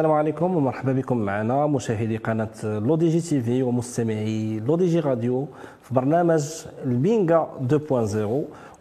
[0.00, 5.48] السلام عليكم ومرحبا بكم معنا مشاهدي قناة L'ODJ TV ومستمعي L'ODJ Radio
[5.82, 8.16] في برنامج البينغا 2.0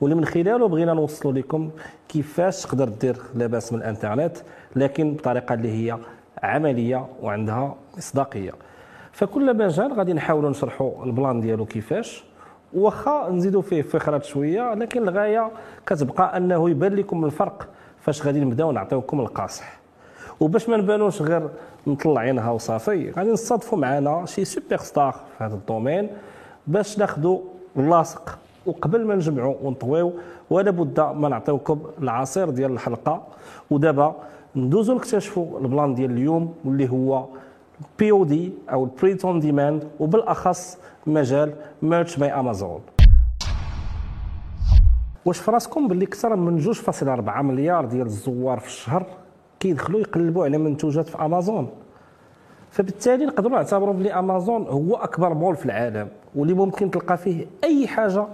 [0.01, 1.69] واللي من خلاله بغينا نوصلوا لكم
[2.09, 4.37] كيفاش تقدر دير لاباس من الانترنت
[4.75, 5.97] لكن بطريقة اللي هي
[6.43, 8.51] عملية وعندها مصداقية.
[9.11, 12.23] فكل مجال غادي نحاولوا نشرحوا ال plan ديالو كيفاش.
[12.73, 15.51] واخا نزيدوا فيه فخرات شوية لكن الغاية
[15.85, 17.67] كتبقى أنه يبان لكم الفرق
[17.99, 19.78] فاش غادي نبداو نعطيوكم القاصح.
[20.39, 21.49] وباش ما نبانوش غير
[21.87, 26.09] مطلعينها وصافي غادي نصادفوا معنا شي super star في هذا ال domaine
[26.67, 27.39] باش ناخذوا
[27.77, 30.13] اللاصق وقبل ما نجمعوا ونطويو
[30.49, 33.23] ولا بد ما نعطيوكم العصير ديال الحلقة.
[33.69, 34.15] ودابا
[34.55, 37.25] ندوزو نكتشفوا ال plan ديال اليوم واللي هو
[37.99, 42.79] POD أو ال print on demand وبالأخص مجال Merch by Amazon
[45.25, 49.05] واش فراسكم باللي أكثر من 2.4 مليار ديال الزوار في الشهر؟
[49.59, 51.69] كيدخلوا يقلبوا على منتوجات في أمازون.
[52.71, 57.87] فبالتالي نقدروا نعتبروا بلي أمازون هو أكبر مول في العالم واللي ممكن تلقى فيه أي
[57.87, 58.25] حاجة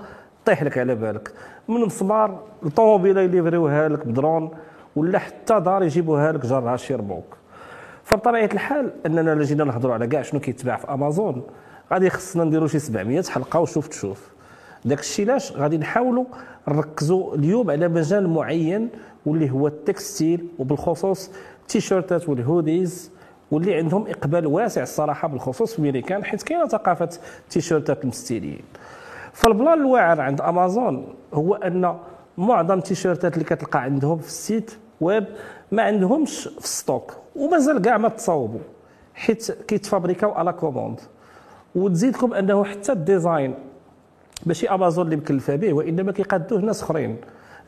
[0.45, 1.31] طيح لك على بالك.
[1.67, 4.49] من مسمار الطوموبيله يليفريوها لك بدرون
[4.95, 7.37] ولا حتى دار يجيبوها لك جرها شيربوك.
[8.03, 11.43] فبطبيعة الحال أننا الا جينا نهضروا على كاع شنو كيتباع في أمازون.
[11.93, 14.31] غادي خصنا نديروا شي 700 حلقة وشوف تشوف.
[14.85, 16.25] داك الشيء لاش غادي نحاولوا
[16.67, 18.89] نركزوا اليوم على مجال معين
[19.25, 21.31] واللي هو ال textile وبالخصوص
[21.61, 23.11] التيشيرتات وال hoodies
[23.51, 27.09] واللي عندهم إقبال واسع الصراحة بالخصوص في الميريكان حيت كاينة ثقافة
[27.43, 28.63] التيشيرتات المستيليين
[29.33, 31.97] فال plan الواعر عند أمازون هو أن
[32.37, 35.25] معظم التيشيرتات اللي كتلقى عندهم في ال site web
[35.71, 38.59] ما عندهمش في ال stock ومازال كاع ما تصاوبوا
[39.15, 40.99] حيت كيتفابريكاو على commande.
[41.75, 43.53] وتزيدكم أنه حتى ال design
[44.45, 47.17] ماشي أمازون اللي مكلفة به وإنما كيقادوه ناس أخرين.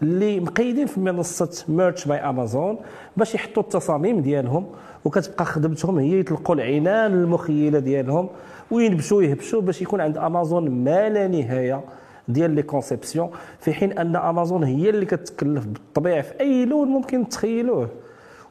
[0.01, 2.77] اللي مقيدين في منصة Merch by Amazon
[3.17, 4.65] باش يحطوا التصاميم ديالهم
[5.05, 8.29] وكتبقى خدمتهم هي يطلقوا العنان المخيلة ديالهم
[8.71, 11.81] وينبشوا يهبشوا باش يكون عند امازون ما لا نهاية
[12.27, 17.29] ديال les conceptions في حين أن امازون هي اللي كتكلف بالطباعة في أي لون ممكن
[17.29, 17.89] تخيلوه.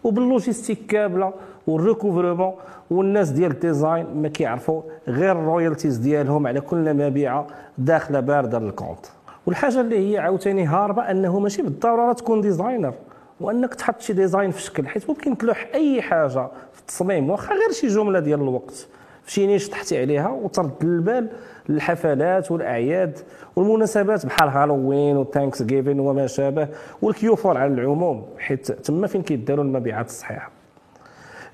[0.05, 1.33] وبال logistique كامله
[1.67, 2.53] وال recouvrement
[2.91, 7.47] والناس ديال ال design ما كيعرفوا غير ال royalties ديالهم على كل مبيعة
[7.79, 9.07] داخلة باردة لل compte.
[9.47, 12.95] والحاجة اللي هي عاوتاني هاربة أنه ماشي بالضرورة تكون designer
[13.41, 17.73] وأنك تحط شي design في شكل حيت ممكن تلوح أي حاجة في التصميم واخا غير
[17.73, 18.89] شي جملة ديال الوقت.
[19.23, 21.29] في شي niche تحتي عليها وترد البال
[21.71, 23.19] الحفلات والأعياد
[23.57, 26.69] والمناسبات بحال Halloween و Thanksgiving وما شابه
[27.03, 30.51] وال Q4 على العموم حيت تما فين كيداروا المبيعات الصحيحة.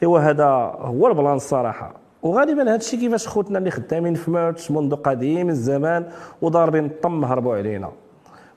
[0.03, 0.47] إيوا هذا
[0.79, 2.02] هو ال plan الصراحة.
[2.23, 6.09] وغالبا هذا الشيء كيفاش خوتنا اللي خدامين في Merch منذ قديم الزمان
[6.43, 7.93] وضاربين الطم هربوا علينا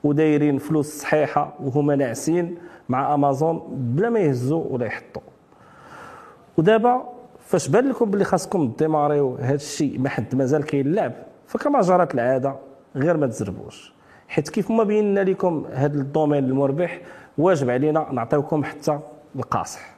[0.04, 5.22] ودايرين فلوس صحيحة وهما ناعسين مع أمازون بلا ما يهزوا ولا يحطوا.
[6.56, 7.08] ودابا
[7.40, 11.12] فاش بان لكم بلي خاصكم ديماريو هذا الشيء ما حد مازال كيلعب
[11.46, 12.56] فكما جرت العادة
[12.96, 13.92] غير ما تزربوش.
[14.28, 17.00] حيت كيف ما بينا لكم هذا ال domaine المربح
[17.38, 18.98] واجب علينا نعطيوكم حتى
[19.36, 19.95] القاصح.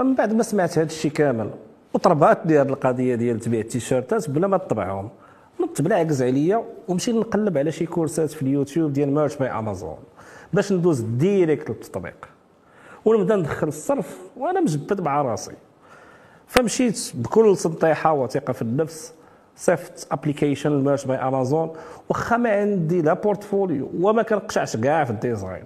[0.00, 1.50] فمن بعد ما سمعت هذا الشيء كامل
[1.94, 5.08] وطربات لي هذه القضية ديال تبيع التيشيرتات بلا ما تطبعهم.
[5.60, 9.96] نط بلا عكز عليا ومشيت نقلب على شي كورسات في اليوتيوب ديال Merch by Amazon
[10.52, 12.28] باش ندوز direct للتطبيق.
[13.04, 15.54] ونبدا ندخل الصرف وأنا مجبد مع راسي.
[16.46, 19.14] فمشيت بكل سنطيحه وثقه في النفس
[19.56, 21.72] صيفط application Merch by Amazon
[22.08, 25.64] واخا ما عندي لا portfolio وما كنقشعش كاع في ال design.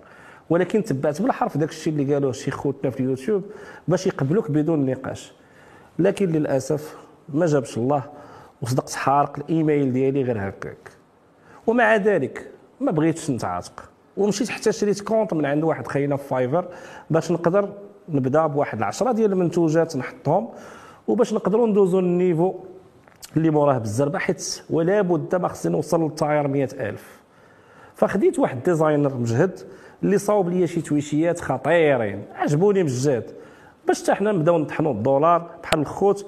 [0.51, 3.43] ولكن تبعت بالحرف داك الشيء اللي قالوه شي خوتنا في اليوتيوب
[3.89, 5.33] باش يقبلوك بدون نقاش.
[5.99, 6.97] لكن للأسف
[7.29, 8.03] ما جابش الله
[8.63, 10.91] وصدقت حارق الإيميل ديالي غير هكاك.
[11.67, 12.51] ومع ذلك
[12.81, 13.91] ما بغيتش نتعاتق.
[14.17, 16.69] ومشيت حتى شريت compte من عند واحد خينا في Fiverr
[17.11, 17.73] باش نقدر
[18.09, 20.49] نبدأ بواحد العشرة ديال المنتوجات نحطهم
[21.09, 22.55] وباش نقدروا ندوزوا ال niveau
[23.37, 27.14] اللي موراه بالزربه حيت ولا بد ما خصني نوصل لل tier 100000
[28.05, 29.61] فخديت واحد designer مجهد
[30.03, 33.31] اللي صاوب لي شي تويشيات خطيرين عجبوني بجد
[33.87, 36.27] باش حتى حنا نبداو نطحنوا الدولار بحال الخوت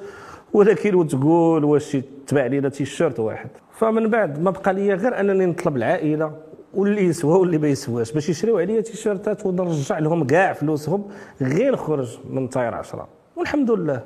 [0.52, 1.96] ولكن وتقول واش
[2.26, 3.48] تباع لينا تيشيرت واحد.
[3.72, 6.32] فمن بعد ما بقى لي غير أنني نطلب العائلة
[6.74, 11.08] واللي يسوى واللي ما يسواش باش يشريو عليا تيشيرتات ونرجع لهم كاع فلوسهم
[11.40, 14.04] غير نخرج من tier 10 والحمد لله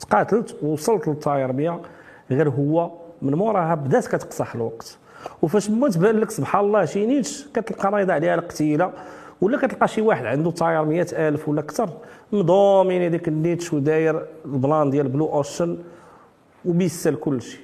[0.00, 1.80] تقاتلت ووصلت لل tier 100
[2.30, 2.90] غير هو
[3.22, 4.98] من موراها بدات كتقصح الوقت.
[5.42, 8.92] وفاش ما تبان لك سبحان الله شي niche كتلقى رايضه عليها القتيلة
[9.40, 11.90] ولا كتلقى شي واحد عنده tier 100000 ولا أكثر
[12.32, 15.78] مضومين هذيك ال niche وداير ال plan ديال blue ocean
[16.64, 17.60] وبيسال كل شيء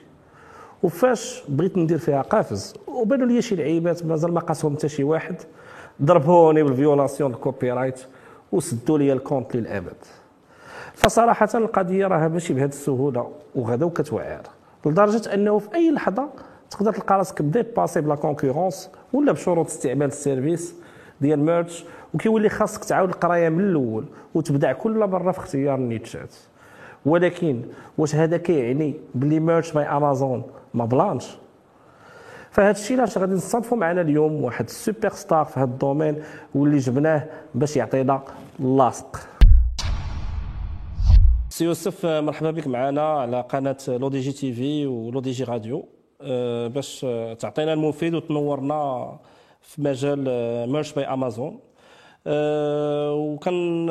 [0.83, 5.37] وفاش بغيت ندير فيها قافز وبانوا لي شي لعيبات مازال ما قاسهم حتى شي واحد
[6.03, 8.00] ضربوني بال violation ال copyright
[8.53, 9.97] وسدوا لي ال compte للأبد.
[10.95, 14.43] فصراحة القضية راها ماشي بهذه السهولة وغادا وكتوعر
[14.87, 16.29] لدرجة أنه في أي لحظة
[16.70, 20.75] تقدر تلقى راسك بديت باسي بلا concurrence ولا بشروط استعمال ال service
[21.20, 21.85] ديال Merch
[22.15, 24.05] وكيولي خاصك تعاود القراية من الأول
[24.35, 26.35] وتبدع كل مره في اختيار ال niche ات
[27.06, 27.62] ولكن
[27.99, 30.43] واش هذا كيعني بلي Merch by Amazon
[30.75, 31.37] ما بلانش؟
[32.50, 36.23] فهذا الشيء علاش غادي نصادفوا معنا اليوم واحد السوبر ستار في هذا ال domaine
[36.55, 38.23] واللي جبناه باش يعطينا
[38.59, 39.17] la sauce
[41.49, 45.89] سي يوسف مرحبا بك معنا على قناة L'ODJ TV و L'ODJ Radio.
[46.69, 47.06] باش
[47.38, 49.19] تعطينا المفيد وتنورنا
[49.61, 50.25] في مجال
[50.73, 51.61] Merch by Amazon
[53.12, 53.87] وكان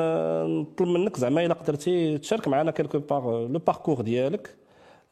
[0.61, 4.57] نطلب منك زعما إلا قدرتي تشارك معنا quelque part le parcours ديالك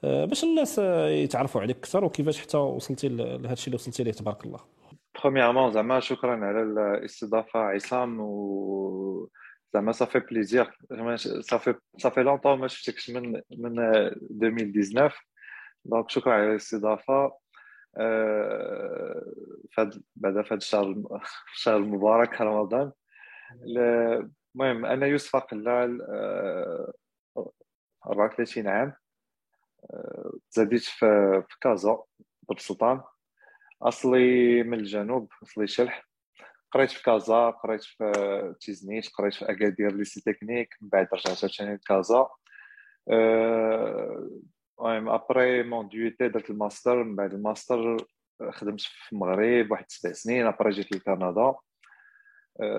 [0.04, 0.80] أه، باش الناس
[1.24, 4.60] يتعرفوا عليك أكثر وكيفاش حتى وصلتي لهذا الشيء اللي وصلتي ليه تبارك الله.
[5.22, 9.30] premièrement زعما شكرا على الاستضافة عصام و
[9.74, 10.78] زعما ça fait plaisir
[11.40, 15.26] ça fait ça fait longtemps ما شفتكش من من 2019
[15.86, 17.38] donc شكرا على الاستضافة.
[19.76, 20.96] فهاد بعدا في هذا الشهر
[21.54, 22.92] الشهر المبارك رمضان.
[24.56, 26.02] المهم أنا يوسف قلال
[28.08, 28.94] 34 عام.
[30.52, 32.04] تزاديت في كازا
[32.50, 33.02] در السلطان
[33.82, 36.10] أصلي من الجنوب أصلي شلح.
[36.72, 40.76] قريت في كازا قريت في تيزنيت قريت في أكادير lycée technique.
[40.82, 42.28] من بعد رجعت عاوتاني لكازا.
[44.80, 47.98] المهم après mon DUT درت الماستر من بعد الماستر
[48.50, 50.46] خدمت في المغرب واحد سبع سنين.
[50.46, 51.56] après جيت لكندا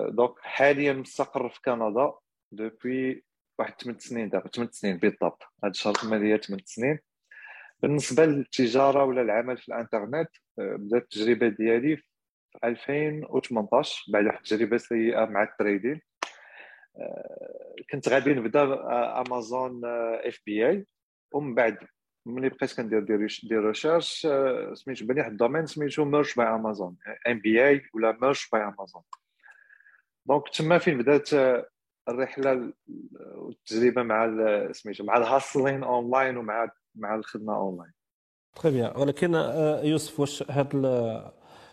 [0.09, 2.13] donc حاليا مستقر في كندا
[2.51, 3.23] depuis
[3.59, 4.49] واحد 8 سنين دابا.
[4.49, 6.99] 8 سنين بالضبط هاد الشهر الماليه 8 سنين.
[7.81, 12.03] بالنسبة للتجارة ولا العمل في الانترنت بدأت التجربة ديالي في
[12.63, 16.01] 2018 بعد واحد التجربة سيئة مع ال trading.
[17.91, 18.63] كنت غادي نبدا
[19.21, 19.81] Amazon
[20.25, 20.87] FBA
[21.31, 21.77] ومن بعد
[22.25, 24.27] ملي بقيت كندير des recherches
[24.73, 26.95] سميتو بني واحد ال domaine سميتو Merch by Amazon
[27.27, 29.01] MBA ولا Merch by Amazon
[30.25, 31.29] donc تما فين بدات
[32.09, 32.73] الرحلة
[33.35, 34.27] والتجربة مع
[34.71, 37.91] سميتو مع ال hustling online ومع مع الخدمة online
[38.55, 39.33] très bien ولكن
[39.83, 40.75] يوسف واش هاد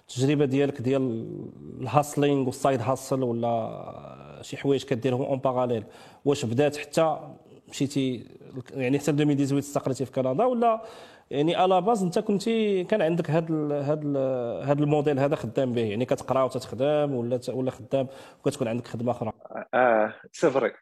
[0.00, 1.36] التجربة ديالك ديال
[1.80, 5.84] ال hustling وال side hustle ولا شي حوايج كديرهم en parallèle
[6.24, 7.34] واش بدات حتى
[7.68, 8.26] مشيتي
[8.74, 10.82] يعني حتى 2018 استقريتي في كندا ولا
[11.30, 14.18] يعني à la base انت كنتي كان عندك هذا هذا
[14.64, 18.06] هذا الموديل هذا خدام به يعني كتقرا وتتخدم ولا ولا خدام
[18.40, 19.32] وكتكون عندك خدمة أخرى؟
[19.74, 20.72] آه c'est vrai.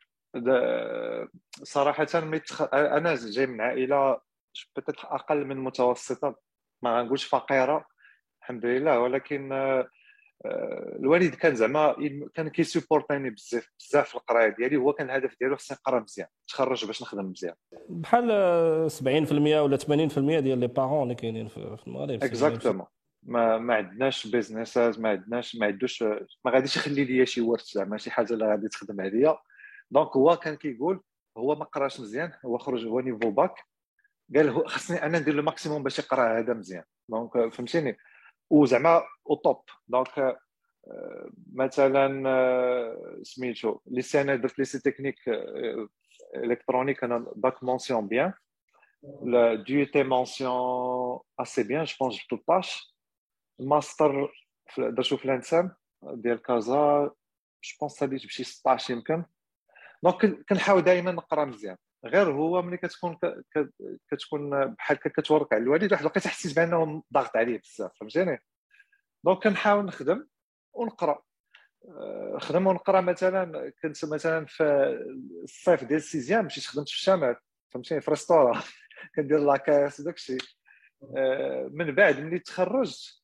[1.63, 2.43] صراحة ملي
[2.73, 4.21] أنا جاي من عائلة
[5.05, 6.37] أقل من متوسطة
[6.83, 7.87] ما غنقولش فقيرة
[8.41, 9.89] الحمد لله ولكن آه،
[10.45, 11.97] الوالد كان زعما
[12.35, 16.87] كان كيسيبورتيني بزاف بزاف في القراية ديالي هو كان الهدف ديالو خصني نقرا مزيان تخرج
[16.87, 17.55] باش نخدم مزيان.
[17.89, 22.87] بحال 70% ولا 80% ديال les parents اللي كاينين في المغرب exactement
[23.23, 26.03] ما ما عندناش businesses ما عندناش ما عندوش
[26.45, 29.39] ما غاديش يخلي ليا شي ورث زعما شي حاجة اللي غادي تخدم عليا.
[29.91, 31.01] donc هو كان كيقول
[31.39, 33.55] هو ما قراش مزيان هو خرج هو niveau bac.
[34.37, 36.85] قال خصني أنا ندير le maximum باش يقرأ هذا مزيان.
[37.09, 37.97] donc فهمتيني؟
[38.53, 40.39] وزعما au top donc
[41.55, 42.09] مثلا
[43.23, 45.17] سميتو لي سنه درت lycée technique
[46.37, 48.33] électronique أنا bac mention bien
[49.67, 52.95] DUT mention assez bien je pense جبت 13
[53.61, 54.33] الماستر
[54.79, 55.71] درتو في l'ENSAM
[56.03, 57.11] ديال كازا
[57.65, 59.25] je pense ساليت بشي 16 يمكن
[60.03, 63.19] donc كنحاول دائما نقرا مزيان غير هو ملي كتكون
[64.11, 68.39] كتكون بحال هكا كتورك على الوالد واحد الوقيته حسيت بأنه ضاغط عليه بزاف فهمتيني؟
[69.25, 70.27] donc كنحاول نخدم
[70.73, 71.23] ونقرأ.
[71.89, 74.65] آه، خدم ونقرأ مثلا كنت مثلا في
[75.45, 77.37] الصيف ديال ال sixième مشيت خدمت في الشمال
[77.71, 78.63] فهمتيني؟ في restaurant
[79.17, 80.41] كندير la caisse وداك الشيء.
[81.17, 83.23] آه، من بعد ملي تخرجت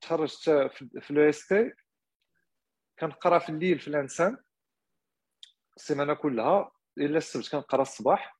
[0.00, 0.50] تخرجت
[1.00, 1.72] في l'EST
[2.98, 4.36] كنقرأ في الليل في ال ENSAM
[5.76, 6.75] السيمانة كلها.
[6.98, 8.38] إلا السبت كنقرا الصباح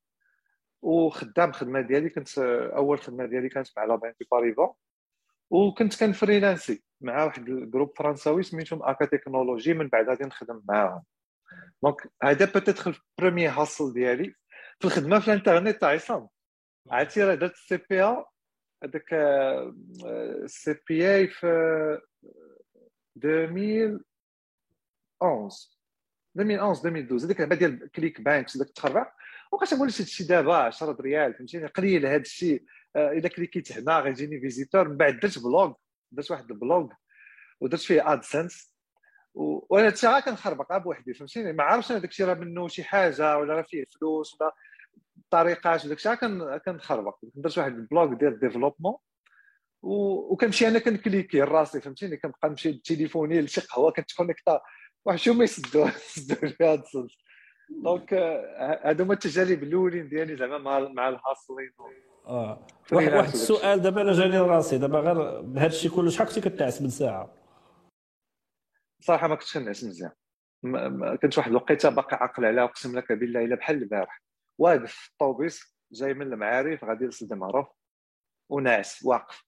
[0.83, 4.75] وخدام الخدمه ديالي كنت أول خدمة ديالي كانت مع la BNP Paribas
[5.51, 10.63] وكنت كن freelancer مع واحد ال groupe فرنساوي سميتهم Akka Technologies من بعد غادي نخدم
[10.69, 11.03] معاهم.
[11.83, 14.35] donc هذا peut-être ال premier hustle ديالي.
[14.81, 16.29] في الخدمة في الإنترنت تاع عصام.
[16.91, 18.25] عرفتي راه درت السي بي ا
[18.85, 19.13] هذاك
[20.45, 21.47] ال CPA في
[23.17, 25.76] 2011
[26.37, 29.13] 2011 2012 هذيك اللعبه ديال ClickBank داك تخرع
[29.53, 32.65] وبقيت نقول هذا الشيء دابا 10 ريال فهمتيني؟ قليل هذا الشيء
[32.97, 35.73] آه، إلا cliqui ت هنا غيجيني visiteur من بعد درت blog
[36.13, 36.89] درت واحد ال blog
[37.61, 38.77] ودرت فيه AdSense
[39.35, 43.55] وأنا حتى غا كنخربق بوحدي فهمتيني؟ ما عارفش أنا داكشي راه منه شي حاجة ولا
[43.55, 44.55] راه فيه فلوس ولا
[45.31, 46.17] طريقات وداكشي.
[46.67, 47.19] كنخربق.
[47.35, 48.97] درت واحد ال blog ديال développement
[49.83, 54.61] وكنمشي أنا كن clique راسي فهمتيني؟ كنبقى نمشي بتليفوني لشي قهوة كنت connecter
[55.07, 57.11] واحد شو ما يسدوا سدوا لي هاد الصوت
[57.85, 58.15] donc
[58.85, 61.73] هادو هما التجارب الأولين ديالي زعما مع مع ال hustling
[62.27, 62.67] آه.
[62.93, 66.83] واحد واحد السؤال دابا أنا جاني راسي دابا غير بهذا الشيء كله شحال كنتي كتعس
[66.83, 67.35] من ساعة؟
[69.01, 70.11] صراحة ما كنتش كنعس مزيان.
[71.23, 74.23] كنت واحد الوقيتة باقي عاقل عليها اقسم لك بالله إلا بحال البارح.
[74.59, 77.67] واقف في الطوبيس جاي من المعارف غادي لسيدي معروف
[78.51, 79.45] وناعس واقف.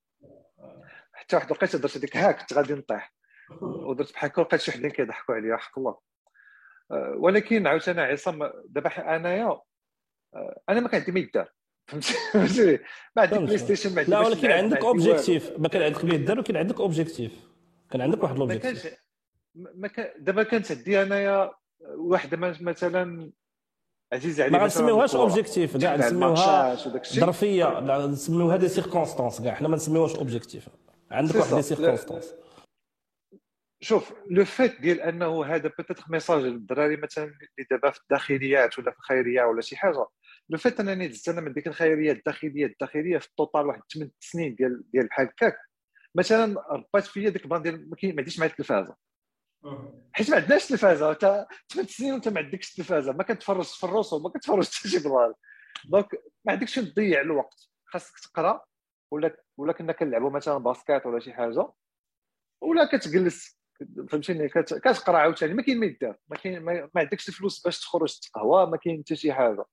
[1.12, 3.17] حتى واحد الوقيتة درت هذيك ها كنت غادي نطيح.
[3.61, 5.99] ودرت بحال هكا لقيت شي وحدين كيضحكوا عليا حق الله.
[6.90, 9.61] أه، ولكن عاوتاني عصام دابا انايا
[10.35, 11.52] أه، أنا ما كان عندي ما يدار.
[11.88, 12.14] فهمتي؟
[13.17, 16.57] ما عندي PlayStation ما عندي لا ولكن عندك objectif ما كان عندك ما يدار ولكن
[16.57, 17.32] عندك objectif
[17.90, 18.94] كان عندك واحد ال objectif
[19.55, 21.50] ما كان دابا كانت عندي انايا
[21.97, 23.33] واحدة مثلا
[24.12, 26.75] عزيز علي ما غنسميوهاش objectif كاع نسميوها
[27.14, 27.81] ظرفية.
[28.07, 29.55] نسميوها des circonstances كاع.
[29.55, 30.68] حنا ما نسميوهاش objectif
[31.11, 32.35] عندك واحد des circonstances
[33.80, 38.90] شوف le fait ديال أنه هذا peut-être message للدراري مثلا اللي دابا في الداخليات ولا
[38.90, 40.06] في الخيرية ولا شي حاجة.
[40.49, 44.12] le fait أنني دزت أنا من ديك الخيرية الداخلية الداخلية في ال total واحد 8
[44.20, 45.56] سنين ديال ديال بحال هكاك.
[46.14, 48.97] مثلا ربات فيا ديك ال plan ديال ما عنديش معايا التلفازة.
[50.12, 54.23] حيت ما عندناش تلفازه أنت ثمان سنين وأنت ما عندكش تلفازه ما كتفرجش في الرسوم
[54.23, 55.35] ما كتفرجش حتى شي plan
[55.85, 56.08] donc
[56.44, 57.68] ما عندكش فين تضيع الوقت.
[57.87, 58.64] خاصك تقرأ
[59.12, 61.73] ولا ولا كنا كنلعبوا مثلا basket ولا شي حاجة.
[62.62, 63.57] ولا كتجلس
[64.08, 68.66] فهمتيني؟ كتقرا عاوتاني ما كاين ما يدار ما كاين ما عندكش الفلوس باش تخرج تقهوى
[68.66, 69.64] ما كاين حتى شي حاجة.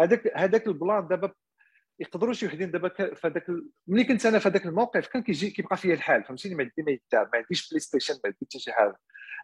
[0.00, 1.32] هذاك هذاك ال plan دابا
[2.00, 3.46] يقدروا شي وحدين دابا في هذاك
[3.86, 6.90] ملي كنت أنا في هذاك الموقف كان كيجي كيبقى فيا الحال فهمتيني؟ ما عندي ما
[6.92, 8.96] يدار ما عنديش PlayStation ما عندي حتى شي حاجة.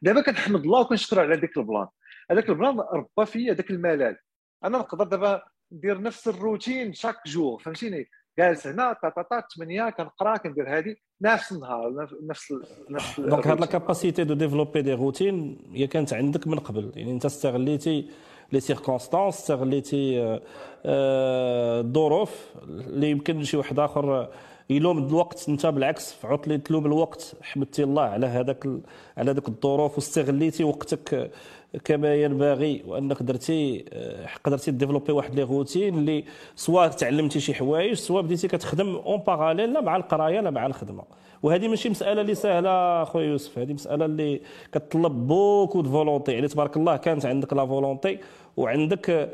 [0.02, 1.88] دابا كنحمد الله وكنشكر على ذاك ال plan.
[2.30, 4.16] هذاك ال plan ربى فيا ذاك الملل.
[4.64, 5.42] أنا نقدر دابا
[5.72, 12.08] ندير نفس الروتين chaque jour فهمتيني؟ جالس هنا تا 8 كنقرا كندير هذه نفس النهار
[12.22, 12.54] نفس
[12.90, 16.90] نفس donc هاد la capacité de développer des routines هي كانت عندك من قبل.
[16.96, 18.08] يعني انت استغليتي
[18.52, 20.38] les circonstances استغليتي
[20.84, 24.28] الظروف اللي يمكن شي واحد آخر
[24.70, 25.48] يلوم الوقت.
[25.48, 27.34] انت بالعكس في عوض تلوم الوقت.
[27.42, 28.68] حمدتي الله على هذاك
[29.16, 31.30] على ذوك الظروف واستغليتي وقتك
[31.84, 36.24] كما ينبغي وأنك درتي آه، قدرتي développer واحد les routines اللي
[36.56, 41.02] سواء تعلمتي شي حوايج سواء بديتي كتخدم en parallèle لا مع القراية لا مع الخدمة.
[41.42, 43.58] وهذه ماشي مسألة اللي سهلة خويا يوسف.
[43.58, 44.40] هذه مسألة اللي
[44.72, 46.32] كتطلب beaucoup de volonté.
[46.32, 48.18] يعني تبارك الله كانت عندك la volonté
[48.56, 49.30] وعندك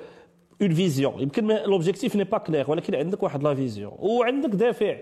[0.63, 4.97] une vision يمكن l'objectif n'est pas clair ولكن عندك واحد la vision وعندك دافع.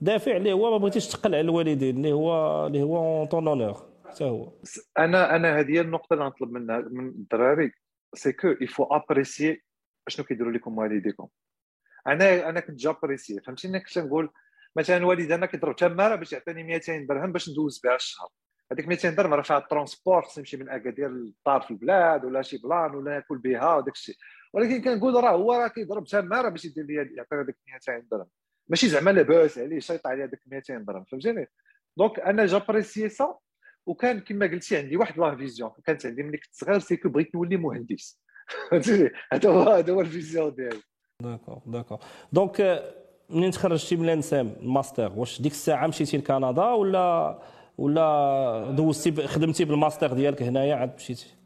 [0.00, 3.89] دافع اللي هو ما بغيتيش تقل على الوالدين اللي هو اللي هو en ton honneur
[4.10, 4.52] حتى هو
[4.98, 7.72] أنا أنا هذه هي النقطة اللي نطلب منها من الدراري
[8.14, 9.62] c'est qu'il faut apprécier
[10.08, 11.28] شنو كيديروا لكم والديكم.
[12.06, 14.30] أنا أنا كنت j'appréciais فهمتيني كنت نقول
[14.76, 18.28] مثلا والدنا كيضرب تماره باش يعطيني 200 درهم باش ندوز بها الشهر.
[18.72, 22.58] هذيك 200 درهم راه فيها ال transport تمشي من أكادير للدار في البلاد ولا شي
[22.58, 24.16] plan ولا ناكل بها وداك الشيء.
[24.52, 27.56] ولكن كنقول راه هو راه كيضرب تماره باش يدير لي يعطيني هذيك
[27.88, 28.26] 200 درهم.
[28.68, 31.48] ماشي زعما لاباس عليه شيط عليه هذاك 200 درهم فهمتيني؟
[31.96, 33.38] donc أنا j'appréciais ça
[33.90, 37.34] وكان كما قلتي عندي واحد la vision كانت عندي ملي كنت صغير c'est que بغيت
[37.34, 38.20] نولي مهندس.
[39.32, 40.82] هذا هو هذا هو ال vision ديالي.
[41.22, 41.98] d'accord d'accord
[42.32, 42.84] donc
[43.30, 47.38] منين تخرجتي من ال ENSAM الماستر واش ديك الساعة مشيتي لكندا ولا
[47.78, 51.36] ولا دوزتي خدمتي بالماستر ديالك هنايا عاد مشيتي؟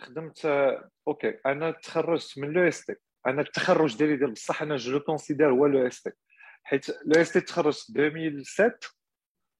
[0.00, 0.46] خدمت
[1.08, 2.94] OK أنا تخرجت من l'EST.
[3.26, 6.10] أنا التخرج ديالي ديال بصح أنا je considère هو l'EST.
[6.64, 8.78] حيت l'EST تخرجت 2007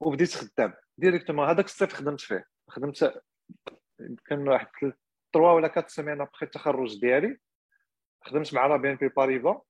[0.01, 0.73] وبديت خدام.
[0.97, 2.45] directement هذاك الصيف خدمت فيه.
[2.69, 3.21] خدمت
[3.99, 4.95] يمكن واحد 3
[5.33, 7.37] ولا 4 semaines après التخرج ديالي.
[8.21, 9.61] خدمت مع la BNP Paribas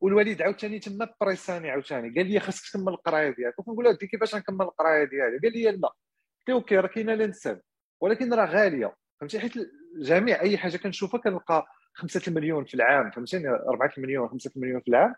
[0.00, 2.14] والوالد عاوتاني تما pressa ني عاوتاني.
[2.14, 3.54] قال لي خاصك تكمل القراية ديالك.
[3.54, 5.88] كنقول له كيفاش نكمل القراية ديالي؟ قال لي لا.
[6.38, 7.62] قلت له OK راه كاينة لنساب
[8.00, 8.96] ولكن راه غالية.
[9.20, 9.52] فهمتي؟ حيت
[9.96, 13.10] جميع أي حاجة كنشوفها كنلقى 5 المليون في العام.
[13.10, 15.14] فهمتيني 4 المليون 5 المليون في العام.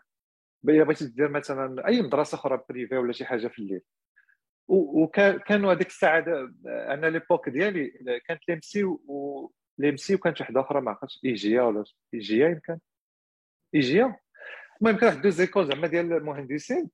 [0.63, 3.81] بغيتي دير مثلا أي مدرسة أخرى privé ولا شي حاجة في الليل.
[4.67, 6.25] وكانوا هذيك الساعة
[6.65, 7.87] أنا l'époque ديالي
[8.27, 12.77] كانت l'EMSI و l'EMSI وكانت واحدة أخرى ما عرفتش ايجيا ولا ايجيا يمكن.
[13.75, 14.19] ايجيا
[14.81, 16.89] المهم كان واحد deux écoles زعما ديال المهندسين.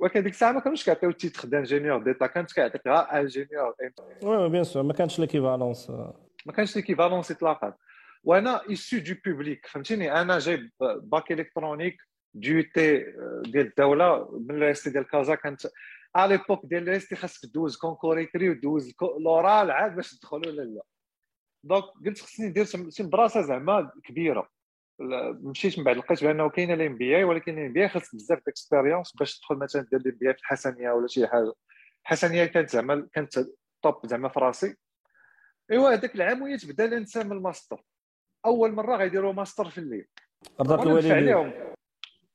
[0.00, 3.74] ولكن ديك الساعة ما كانوش كيعطيو ال titre d'ingénieur d'État كانت كيعطيك غير ingénieur
[4.22, 5.90] oui bien sûr ما كانش l'équivalence
[6.46, 7.74] ما كانش l'équivalence اطلاقا.
[8.24, 11.96] وأنا issu du public فهمتيني؟ أنا جايب bac électronique
[12.34, 12.98] DUT
[13.42, 14.38] ديال الدولة.
[14.48, 15.66] من l'EST ديال كازا كانت
[16.16, 20.82] à l'époque ديال l'EST خاصك دوز concours écrit ودوز l'oral عاد باش تدخل ولا لا
[21.64, 24.48] donc قلت خصني ندير شي مدرسه زعما كبيرة.
[25.42, 29.38] مشيت من بعد لقيت بأنه كاينة ال MBA ولكن ال MBA خاص بزاف d'expérience باش
[29.38, 31.52] تدخل مثلا دير ال MBA في الحسنية ولا شي حاجة.
[32.02, 33.38] الحسنية كانت زعما كانت
[33.82, 34.76] top زعما في راسي.
[35.70, 37.82] إيوا هذاك العام huit بدا l'ENSEM من الماستر.
[38.46, 40.08] أول مرة غيديروا ماستر في الليل.
[40.60, 41.52] رضات الوالدين.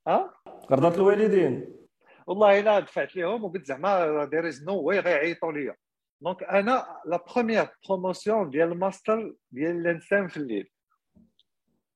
[0.08, 0.34] ها؟
[0.72, 1.83] رضات الوالدين.
[2.28, 5.76] والله إلا دفعت لهم وقلت زعما دير there's no way غيعيطوا ليا.
[6.22, 10.70] donc أنا la première promotion ديال الماستر ديال l'ENSEM في الليل.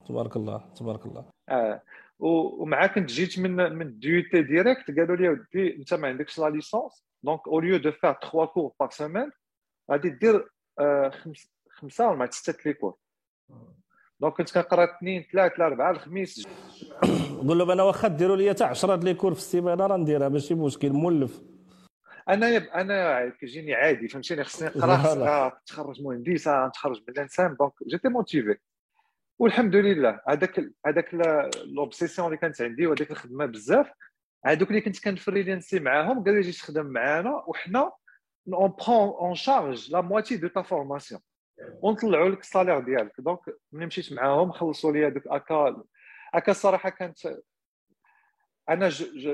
[0.07, 1.29] تبارك الله تبارك الله.
[1.50, 1.81] آه.
[2.19, 7.06] ومع كنت جيت من من DUT direct قالوا لي ودي أنت ما عندكش la licence
[7.24, 9.32] donc au lieu de faire 3 cours par semaine
[9.91, 10.50] غادي دير
[11.69, 12.96] خمسة ولا سته les cours
[14.20, 16.48] donc كنت كنقرا اثنين ثلاثة اربعه الخميس.
[17.38, 20.56] قول لهم أنا واخا ديروا لي حتى 10 les cours في السيمانة راه نديرها ماشي
[20.56, 21.41] مشكل مولف.
[22.29, 22.63] أنا يب...
[22.63, 28.58] أنا كيجيني عادي فهمتيني؟ خصني نقرأ تخرج مهندس نتخرج من l'ENSEM donc j'étais motivé
[29.39, 31.13] والحمد لله هذاك هذاك
[31.66, 33.91] l'obsession اللي كانت عندي وهذيك الخدمة بزاف
[34.46, 37.91] هذوك اللي كنت كنفريلانسي معاهم قالوا لي تخدم معانا وحنا
[38.54, 41.22] on prend en charge la moitié de ta formation
[41.82, 43.39] ونطلعوا لك ال salaire ديالك donc
[43.72, 45.84] ملي مشيت معاهم خلصوا لي هذوك أكا
[46.38, 47.17] اكا الصراحة كانت
[48.70, 49.03] أنا ج...
[49.03, 49.27] ج...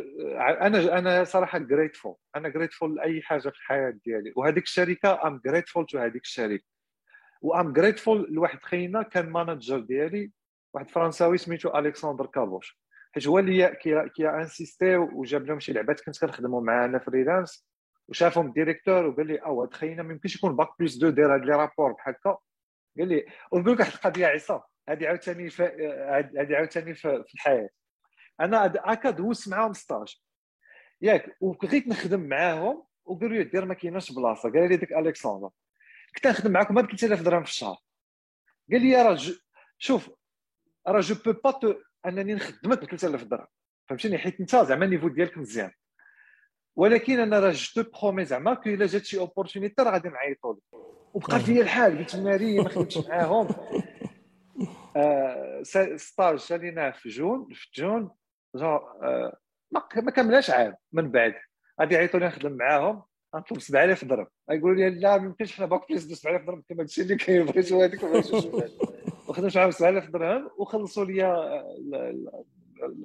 [0.62, 4.34] أنا أنا صراحة grateful أنا grateful لأي حاجة في الحياة ديالي.
[4.36, 6.64] وهذيك الشركة I'm grateful to هذيك الشركة.
[7.42, 10.32] و I'm grateful لواحد خينا كان manager ديالي
[10.74, 12.80] واحد فرنساوي سميتو الكسندر كابوش
[13.16, 17.68] حيت هو اللي qui qui insistait وجاب لهم شي لعبات كنت كنخدموا معاه أنا freelance
[18.08, 21.36] وشافهم ال directeur وقال لي أو هاد خينا ما يمكنش يكون bac plus deux داير
[21.36, 22.38] هاد les rapports بحال هكا.
[22.98, 24.62] قال لي ونقول لك واحد القضية عصام.
[24.90, 25.50] هذه عاوتاني
[26.40, 27.70] هذه عاوتاني في الحياة.
[28.40, 30.22] أنا هكا دوزت معاهم stage.
[31.02, 34.52] ياك وبغيت نخدم معاهم وقالوا لي دير ما كايناش بلاصة.
[34.52, 35.50] قال لي ديك الكسندر
[36.16, 37.78] كنت نخدم معاكم ب 3000 درهم في الشهر.
[38.72, 39.18] قال لي راه
[39.78, 40.10] شوف
[40.88, 43.48] راه je peux pas أنني نخدمك ب 3000 درهم
[43.90, 45.72] فهمتيني؟ حيت أنت زعما ال niveau ديالك مزيان.
[46.76, 50.62] ولكن أنا راه je promets زعما que إلا جات شي opportunité راه غادي نعيطوا لك.
[51.14, 53.48] وبقى فيا الحال قلت ناري ما خدمتش معاهم.
[55.98, 58.12] stage ساليناه في جون في جون
[58.56, 59.38] آه
[59.72, 61.34] ما كملاش عام من بعد.
[61.82, 63.04] غادي يعيطوا لي نخدم معاهم
[63.36, 64.28] غنطلب 7000 درهم.
[64.52, 67.74] يقولوا لي لا ما يمكنش حنا bac plus 7000 درهم كما هادشي اللي كاين بغيت
[67.74, 68.04] هذيك
[69.28, 71.24] وخدمت معاهم 7000 درهم وخلصوا لي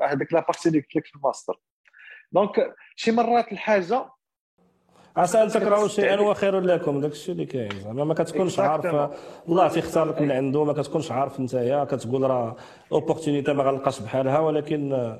[0.02, 1.60] هذيك la partie اللي قلت لك في الماستر.
[2.32, 4.10] دونك شي مرات الحاجة
[5.18, 7.70] عسى ان تكرهوا شيئا وخير لكم داك الشيء اللي كاين.
[7.70, 8.86] زعما ما كتكونش عارف
[9.48, 11.84] الله تيختار لك من عنده ما كتكونش عارف نتايا.
[11.84, 12.56] كتقول راه
[12.92, 15.16] opportunité ما غنلقاش بحالها ولكن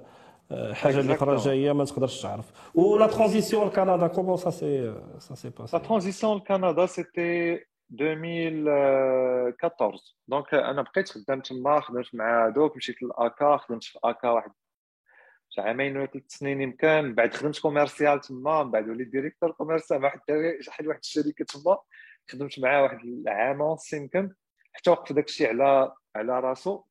[0.72, 2.44] حاجة اللي أخرى جاية ما تقدرش تعرف.
[2.74, 7.60] و la transition لكندا comment ça s'est ça s'est passé là transition لكندا c'était
[8.00, 9.98] 2014
[10.28, 14.50] donc أنا بقيت خدام تما خدمت مع هذوك مشيت لاكا خدمت في أكا واحد
[15.58, 20.00] عامين ولا ثلاث سنين يمكن من بعد خدمت commercial تما من بعد وليت directeur commercial
[20.00, 20.20] مع واحد
[20.68, 21.78] واحد واحد الشركة تما
[22.30, 24.34] خدمت معاه واحد العام ونص يمكن
[24.72, 26.82] حتى وقف داك الشيء على على راسو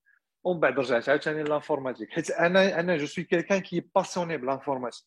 [0.44, 4.42] ومن بعد رجعت عاوتاني l'informatique حيت أنا أنا je suis quelqu'un qui est passionné ب
[4.42, 5.06] l'informatique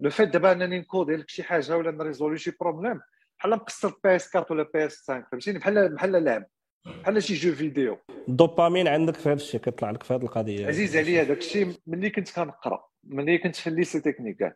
[0.00, 3.00] le fait دابا أنني نكودي لك شي حاجة ولا نريزولي شي problème
[3.38, 6.46] بحال مقصر PS 4 ولا PS 5 فهمتيني؟ بحال بحال لعب
[6.86, 10.66] بحال شي jeux vidéo الدوبامين عندك في هذا الشيء كيطلع لك في هذه القضية.
[10.66, 14.54] عزيز عليا داك الشيء ملي كنت كنقرأ ملي كنت في ال lycée technique كاع.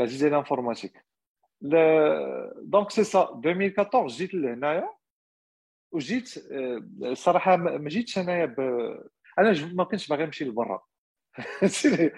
[0.00, 1.06] عزيز عليا ال informatique.
[2.62, 4.96] donc c'est ça 2014 جيت لهنايا
[5.92, 6.34] وجيت
[7.02, 8.60] الصراحه ما جيتش انايا ب...
[9.38, 10.82] أنا ما كنتش باغي نمشي لبرا.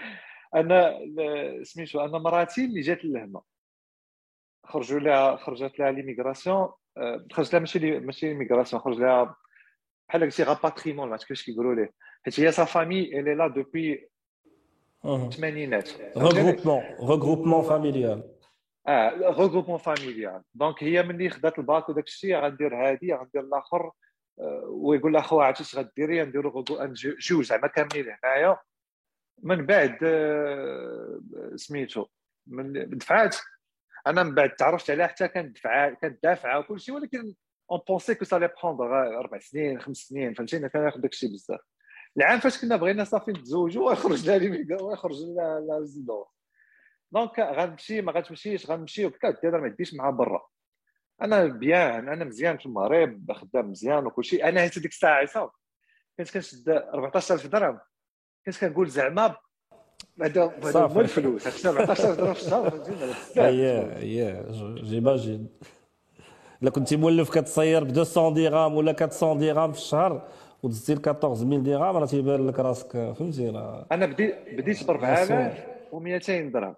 [0.55, 0.99] أنا
[1.63, 3.41] سميتو أنا مراتي اللي جات لهنا.
[4.65, 6.69] خرجوا لها خرجت لها l'immigration
[7.33, 9.37] خرجت لها ماشي ماشي l'immigration خرج لها
[10.09, 11.93] بحال قلتي rapatriement ما عرفتش كيفاش كيقولوا ليه؟
[12.25, 14.09] حيت هي sa famille elle est là depuis
[15.05, 18.35] الثمانينات regroupement regroupement familial
[18.87, 23.91] آه regroupement familial donc هي ملي خدات الباك وداك الشيء غندير هادي غندير الآخر
[24.69, 26.65] ويقول لها خويا عرفتي اش غديري؟ نديرو
[27.19, 28.59] جوج زعما كاملين هنايا.
[29.43, 29.99] من بعد
[31.55, 32.07] سميتو
[32.47, 33.37] من دفعات.
[34.07, 37.35] أنا من بعد تعرفت عليها حتى كانت دفعه كانت دافعة وكل شيء ولكن
[37.71, 41.33] on pensait que ça allait prendre أربع سنين خمس سنين فهمتيني كان ياخذ داك الشيء
[41.33, 41.61] بزاف.
[42.17, 46.27] العام فاش كنا بغينا صافي نتزوجوا ويخرج لها لي ويخرج لها résidence
[47.13, 50.47] دونك غنمشي ما غتمشيش غنمشي وكا أنا ما يديش معها برا.
[51.23, 54.49] أنا بيان أنا مزيان في المغرب خدام مزيان وكل شيء.
[54.49, 55.49] أنا حيت ديك الساعة عصام
[56.19, 57.81] كنت كنشد 14000 درهم.
[58.47, 59.37] كنت كنقول زعما
[60.23, 62.83] هذا هو الفلوس 17 درهم في الشهر
[63.37, 64.45] هي هي
[64.83, 65.49] j'imagine
[66.63, 70.29] الا كنتي مولف كتصير ب 200 درهم ولا 400 درهم في الشهر
[70.63, 76.41] ودزتي ل 14000 درهم راه تيبان لك راسك فهمتي راه أنا بديت بديت ب 4200
[76.41, 76.75] درهم.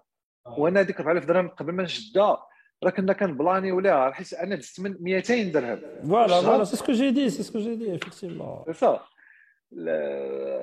[0.57, 2.47] وأنا ديك 4000 درهم قبل ما نشدها.
[2.83, 5.79] راه كنا كنبلاني ولا حيت أنا دزت من 200 درهم.
[6.09, 8.99] فوالا فوالا سي سكو جي دي سي سكو جي دي افيكتيفمون سا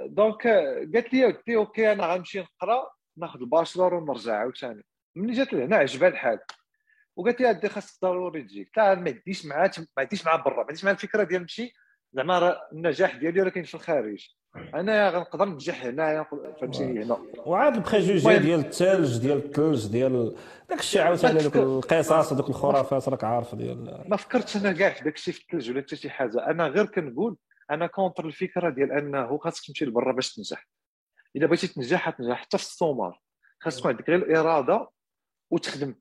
[0.06, 4.84] دونك قالت لي ودي okay أنا غنمشي نقرأ ناخذ ال bachelor ونرجع عاوتاني.
[5.16, 6.38] ملي جات لهنا عجبها الحال.
[7.16, 8.70] وقالت لي أدي خاصك ضروري تجيك.
[8.74, 11.72] تا ما يديش معاه ما يديش معاه برا ما يديش معاه الفكرة ديال نمشي
[12.12, 14.28] زعما راه النجاح ديالي راه كاين في الخارج.
[14.74, 16.26] أنا غنقدر ننجح هنايا
[16.60, 17.18] فهمتيني هنا.
[17.46, 20.36] وعاد ال préjugés ديال الثلج ديال الثلج ديال
[20.68, 25.04] داك الشيء عاوتاني دوك القصص ودوك الخرافات راك عارف ديال ما فكرتش أنا كاع في
[25.04, 26.46] داك الشيء في الثلج ولا حتى شي حاجة.
[26.46, 27.36] أنا غير كنقول
[27.70, 30.68] أنا contre الفكرة ديال أنه خاصك تمشي لبرا باش تنجح.
[31.36, 33.20] إلا بغيتي تنجح تنجح حتى في السومار
[33.60, 34.88] خاص تكون عندك غير الإرادة
[35.50, 35.94] وتخدم.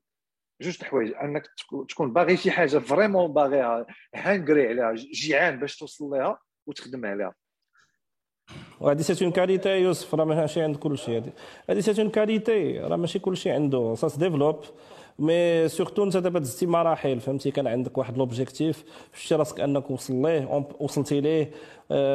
[0.62, 1.48] جوج الحوايج أنك
[1.88, 7.34] تكون باغي شي حاجة vraiment باغيها هانكري عليها جيعان باش توصل لها وتخدم عليها.
[8.80, 11.32] وهذه c'est une qualité يوسف راه ماشي عند كل شيء
[11.70, 13.94] هذه c'est une qualité راه ماشي كل شيء عنده.
[13.94, 14.64] ça développe
[15.18, 20.22] mais surtout انت دابا دزتي مراحل فهمتي كان عندك واحد l'objectif شفتي راسك انك وصل
[20.22, 21.50] ليه وصلتي ليه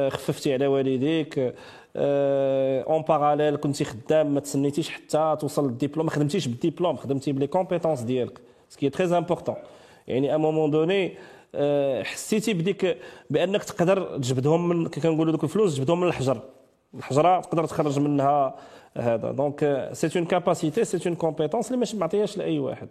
[0.10, 1.54] خففتي على والديك
[1.96, 7.48] en parallèle كنتي خدام ما تسنيتيش حتى توصل للدبلوم ما خدمتيش بالدبلوم خدمتي ب les
[7.48, 8.40] compétences ديالك
[8.70, 9.56] ce qui est très important
[10.08, 11.18] يعني à un moment donné
[12.04, 12.98] حسيتي بديك
[13.30, 16.42] بانك تقدر تجبدهم من كنقولوا دوك الفلوس تجبدهم من الحجر
[16.94, 18.56] الحجرة تقدر تخرج منها
[18.98, 19.32] هذا.
[19.32, 22.90] donc c'est une capacité c'est une compétence اللي ماشي معطيهاش لأي واحد.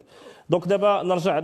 [0.49, 1.41] donc دابا نرجع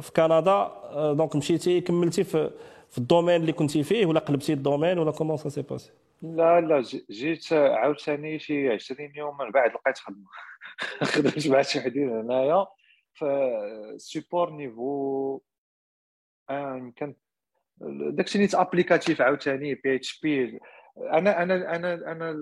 [0.00, 0.70] في كندا.
[1.12, 2.50] donc مشيتي كملتي في
[2.90, 5.90] في ال domaine اللي كنتي فيه ولا قلبتي ال domaine ولا comment ça s'est passé
[6.22, 10.26] لا لا جيت عاوتاني شي 20 يوم من بعد لقيت خدمة.
[11.12, 12.66] خدمت مع شي وحدين هنايا.
[13.14, 15.40] في support niveau
[16.50, 17.14] يمكن.
[17.80, 20.60] داكشي نيت applicatif عاوتاني PHP
[21.00, 22.32] أنا أنا أنا أنا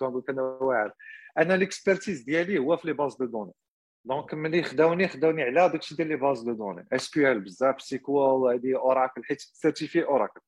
[0.00, 0.92] نقول أنا واعر.
[1.38, 3.52] أنا l'expertise ديالي هو في les bases de données.
[4.04, 6.86] donc ملي خداوني خداوني على داكشي ديال les bases de données.
[6.92, 10.40] SQL بزاف SQL هادي اوراكل حيت certifié اوراكل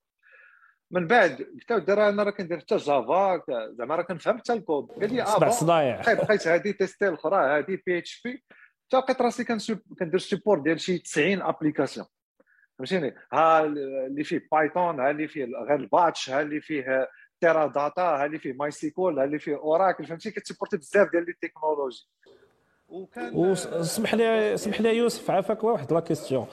[0.90, 4.86] من بعد قلت له دابا أنا راه كندير حتى Java زعما راه كنفهم حتى الكود.
[4.86, 8.44] قال لي آه صدايع بقيت هادي testé الاخرى هادي PHP
[8.86, 9.44] حتى لقيت راسي
[9.98, 12.06] كندير support ديال شي 90 applications
[12.78, 17.08] فهمتيني؟ ها اللي فيه Python ها اللي فيه غير ال batch ها اللي فيه
[17.40, 22.08] Teradata ها اللي فيه MySQL ها اللي فيه اوراكل فهمتي كتسيبورتي بزاف ديال les technologies
[22.88, 26.46] وكان وسمح لي سمح لي يوسف عافاك واحد la question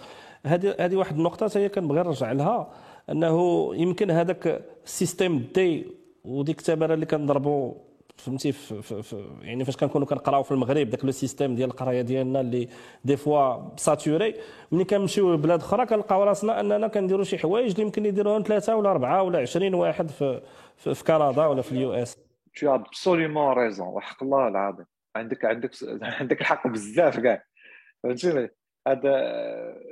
[0.46, 2.74] هذه هذه واحد النقطه هي كنبغي نرجع لها
[3.10, 5.88] انه يمكن هذاك ال système دي
[6.24, 7.74] وديك التماره اللي كنضربوا
[8.18, 8.54] فهمتي
[9.42, 12.70] يعني فاش كنكونوا كنقراو في المغرب داك le système ديال القرايه ديالنا اللي
[13.06, 14.36] des fois ça torture
[14.72, 18.92] ملي كنمشيو لبلاد أخرى كنلقاو راسنا أننا كنديروا شي حوايج اللي يمكن يديروهم ثلاثة ولا
[18.92, 20.42] أربعة ولا 20 واحد في
[20.78, 22.18] في, كندا ولا في اليو إس.
[22.60, 24.86] Tu absolument raison وحق الله العظيم.
[25.16, 25.72] عندك عندك
[26.20, 27.44] عندك الحق بزاف كاع.
[28.04, 28.50] فهمتيني
[28.88, 29.12] هذا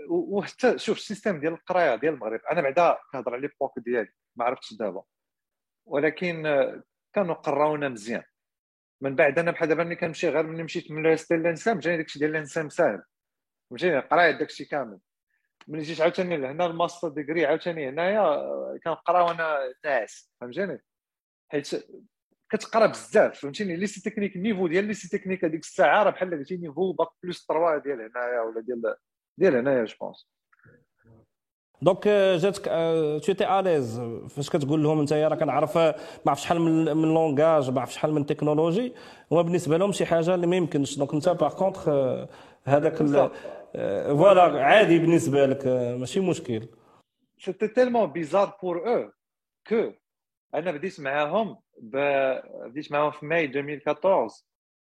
[0.10, 2.40] وحتى شوف ال système ديال القراية ديال المغرب.
[2.52, 5.04] أنا بعدا كنهضر على l'époque ديالي ما عرفتش دابا.
[5.86, 6.44] ولكن
[7.14, 8.24] كانوا قراونا مزيان.
[9.02, 11.98] من بعد أنا بحال دابا ملي كنمشي غير ملي مشيت من l'université لل ENSAM جاني
[11.98, 13.04] داكشي ديال ال ENSAM ساهل
[13.70, 15.00] فهمتيني قراية داكشي كامل.
[15.68, 18.24] ملي جيت عاوتاني لهنا ال master degree عاوتاني هنايا
[18.84, 20.82] كنقراو أنا ناس فهمتيني؟
[21.50, 21.86] حيت
[22.50, 26.58] كتقرا بزاف فهمتيني؟ lycée technique ال niveau ديال lycée technique هذيك الساعة راه بحال قلتي
[26.58, 28.96] niveau bac plus 3 ديال هنايا ولا ديال
[29.38, 30.30] ديال هنايا je pense.
[31.82, 32.66] donc جاتك
[33.26, 35.94] tout à l'aise فاش كتقول لهم انت راه كنعرف ما
[36.28, 38.94] عرف شحال من من langages ما عرف شحال من technologies
[39.34, 40.98] هو بالنسبة لهم شي حاجة اللي ما يمكنش.
[40.98, 41.90] donc انت par contre
[42.64, 45.68] هذاك voilà عادي بالنسبة لك
[46.00, 46.68] ماشي مشكل.
[47.40, 49.12] c'était tellement bizarre pour eux
[49.68, 49.92] que
[50.56, 51.98] أنا بديت معاهم ب...
[52.66, 54.36] بديت معاهم في ماي 2014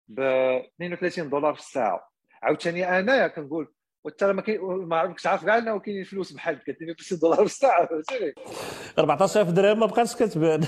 [0.08, 2.10] ب 32 دولار في الساعة.
[2.42, 3.72] عاوتاني أنايا كنقول
[4.04, 7.44] وانت ما كاين ما عرفتش عارف كاع إنه كاينين فلوس بحال هكا 32 دولار في
[7.44, 8.34] الساعة فهمتيني
[8.98, 10.60] 14000 درهم ما بقاش كتبان.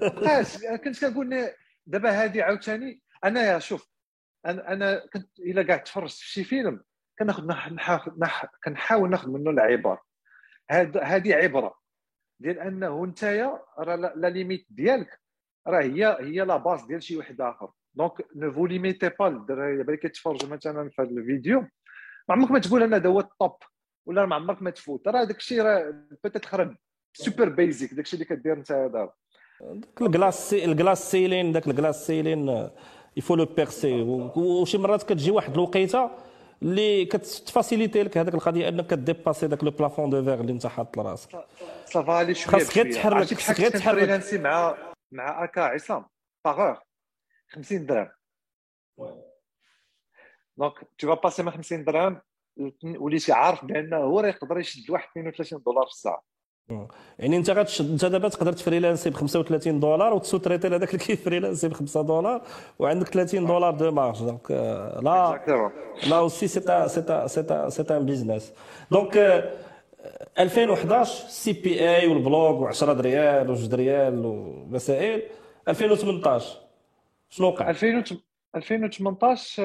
[0.00, 1.48] بقاش كنت كنقول
[1.86, 3.90] دابا هذه عاوتاني انايا شوف
[4.46, 6.82] أنا أنا كنت إلا كاع تفرجت في شي فيلم
[7.18, 7.48] كناخذ
[8.64, 9.98] كنحاول ناخذ منه العبر
[10.70, 11.80] هذه عبرة
[12.40, 15.20] ديال أنه نتايا راه لا ليميت ديالك.
[15.66, 17.70] راه هي هي لا باز ديال شي واحد آخر.
[17.94, 21.66] دونك نو فو ليميتي با الدراري اللي كيتفرجوا مثلا في هذا الفيديو
[22.30, 23.56] ما عمرك ما تقول أنا هذا هو الطوب
[24.06, 25.08] ولا ما عمرك ما تفوت.
[25.08, 26.76] راه داك الشيء راه بيتيت خرب.
[27.12, 29.12] سوبر بيزيك داك الشيء اللي كدير انت دابا
[29.60, 32.70] داك الكلاس الكلاس سيلين داك الكلاس سيلين
[33.16, 34.02] يفو لو بيرسي
[34.36, 36.10] وشي مرات كتجي واحد الوقيته
[36.62, 40.96] اللي كتفاسيليتي لك هذيك القضية أنك كديباسي داك لو بلافون دو فيغ اللي انت حاط
[40.96, 41.44] لراسك.
[41.84, 44.34] صافا لي شوية خاصك غير تحرك خاصك غير تحرك.
[44.34, 44.76] مع
[45.12, 46.04] مع أكا عصام؟
[46.44, 46.78] باغور
[47.48, 48.08] 50 درهم.
[50.56, 52.20] دونك تو فا باسي من 50 درهم
[52.84, 56.22] وليتي عارف بان هو راه يقدر يشد واحد 32 دولار في الساعة
[57.18, 61.72] يعني انت غتشد انت دابا تقدر تفريلانسي ب 35 دولار وتسوتريتي لهذاك اللي كيفريلانسي ب
[61.72, 62.42] 5 دولار
[62.78, 64.50] وعندك 30 دولار دو مارج دونك
[65.02, 65.44] لا
[66.08, 68.52] لا اوسي سي سي سي سي ان بيزنس
[68.90, 69.16] donc
[70.38, 75.22] 2011 CPA وال blog و10 ريال و2 ريال ومسائل
[75.68, 76.58] 2018
[77.30, 77.70] شنو وقع
[78.56, 79.62] 2018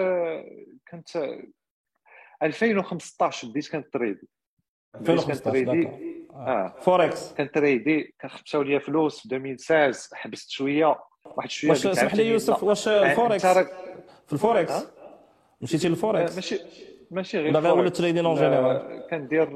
[0.92, 1.38] كنت
[2.44, 4.28] 2015 بديت كنتريدي
[4.96, 6.76] 2015 آه.
[6.82, 12.64] فوركس كنتريدي مشاو ليا فلوس في 2016 حبست شوية واحد شوية واش اسمح لي يوسف
[12.64, 13.46] واش الفوركس
[14.28, 14.74] في الفوركس؟
[15.62, 16.60] مشيتي للفوركس؟ ماشي
[17.12, 19.50] ماشي غير لا ولا trading en général؟ كندير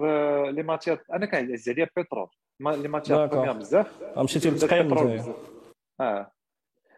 [0.52, 2.28] les matières أنا كنعز عليا بترول.
[2.60, 4.04] les matières premières بزاف.
[4.18, 4.94] مشيتي للتقييم
[6.02, 6.32] آه.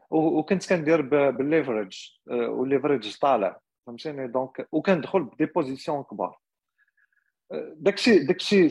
[0.10, 3.60] وكنت كندير بال leverage وال leverage طالع.
[3.88, 6.39] فهمتيني donc وكندخل ب des positions كبار
[7.76, 8.70] داكشي داكشي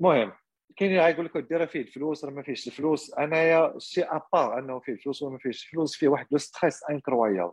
[0.00, 0.32] المهم
[0.76, 3.14] كاين اللي غايقول لك ديرها فيه الفلوس راه ما فيهش الفلوس.
[3.14, 7.52] أنايا شي à part أنه فيه الفلوس ولا فيهش الفلوس فيه واحد le stress incroyable.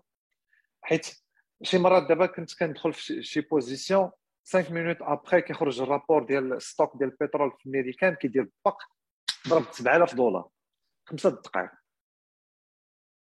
[0.82, 1.22] حيت
[1.64, 4.12] شي مرات دابا كنت كندخل في شي position
[4.54, 8.78] 5 minutes après كيخرج ال rapport ديال ال stock ديال البترول في الميريكان كيدير باق
[9.48, 10.50] ضرب 7000 دولار.
[11.06, 11.72] خمسة دقائق.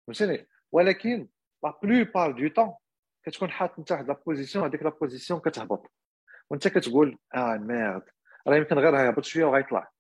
[0.08, 1.28] فهمتيني ولكن
[1.64, 2.74] la plupart du temps
[3.26, 5.92] كتكون حاط انت واحد la position هذيك la position كتهبط
[6.50, 8.04] وانت كتقول آه merde
[8.48, 9.92] راه يمكن غير هيهبط شوية وغيطلع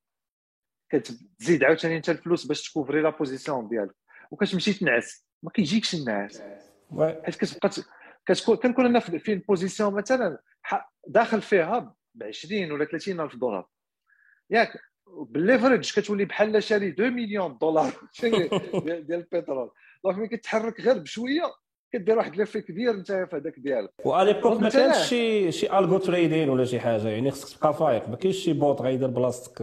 [0.89, 3.95] كتزيد عاوتاني انت الفلوس باش تكوفري la position ديالك
[4.31, 6.41] وكتمشي تنعس ما كيجيكش النعاس
[6.99, 7.69] حيت كتبقى
[8.25, 10.39] كتكون كنكون أنا في ال position مثلا
[11.07, 13.67] داخل فيها ب 20 ولا 30 الف دولار
[14.49, 19.71] ياك بال leverage كتولي بحال شاري 2 مليون دولار ديال البترول
[20.03, 21.43] donc ملي كتحرك غير بشويه
[21.91, 23.91] كدير واحد l'effet كبير انت في هذاك ديالك.
[24.05, 28.09] و l'époque ما كانش شي شي algo trading ولا شي حاجة يعني خصك تبقى فايق
[28.09, 29.61] ما كاينش شي bot غيدير بلاصتك.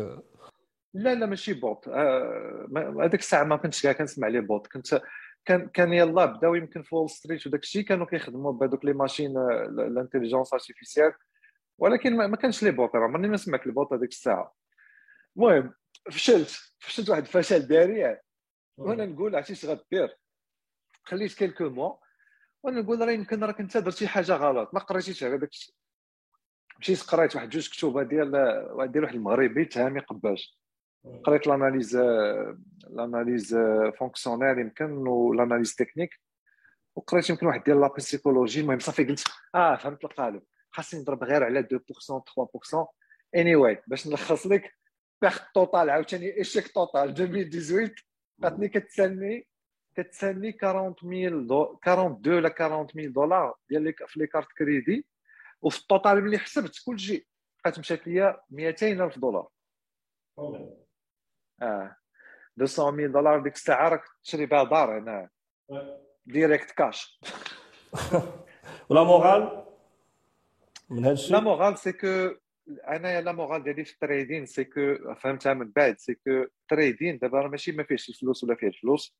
[0.94, 5.00] لا لا ماشي bot آه، هذيك الساعة ما كنتش كاع كنسمع les bots كنت
[5.44, 9.36] كان كان يلا بداو يمكن في وول ستريت وداك الشيء كانوا كيخدموا بهذوك les machines
[9.78, 11.12] l'intelligence artificielle
[11.78, 14.54] ولكن ما كانش les bots راه ماني ما سمعت ال bot هذيك الساعة.
[15.36, 15.72] المهم
[16.10, 16.50] فشلت.
[16.78, 18.20] فشلت واحد الفشل ذريع
[18.78, 20.16] وأنا نقول عرفتي اش غدير؟
[21.06, 21.96] خليت quelques mois
[22.62, 24.74] وأنا نقول راه يمكن راك انت درتي حاجة غلط.
[24.74, 25.74] ما قريتيش على داك الشيء
[26.80, 28.30] مشيت قريت واحد جوج كتوبه ديال
[28.92, 30.58] ديال واحد المغربي تهامي قباش.
[31.24, 31.96] قريت لاناليز
[32.90, 33.56] لاناليز
[33.98, 36.20] فونكسيونير يمكن ولاناليز تكنيك.
[36.96, 40.42] وقريت يمكن واحد ديال لا بسيكولوجي المهم صافي قلت آه فهمت القالب.
[40.70, 42.22] خاصني نضرب غير على 2%
[42.74, 42.86] 3%
[43.36, 44.74] اني واي باش نلخص لك
[45.22, 47.94] باخذ توتال عاوتاني اشيك توتال 2018
[48.44, 49.46] عطني كتسالني
[49.96, 55.06] كتسالني 40000 دو 42 ولا 40000 دولار ديال في لي كارت كريدي
[55.62, 57.28] وفي ال total ملي حسبت كلشي
[57.64, 59.48] بقات مشات ليا 200000 دولار.
[61.62, 61.96] آه.
[62.58, 65.30] 200000 دولار ديك الساعة راك تشري بها دار هنا.
[66.26, 67.20] direct cash.
[68.90, 69.66] و la morale؟
[70.90, 72.30] من هذا الشيء؟ la morale c'est que
[72.88, 76.41] أنا la morale ديالي في ال trading c'est que فهمتها من بعد c'est que ال
[76.41, 79.16] trading دابا ماشي ما فيهش الفلوس ولا فيه الفلوس.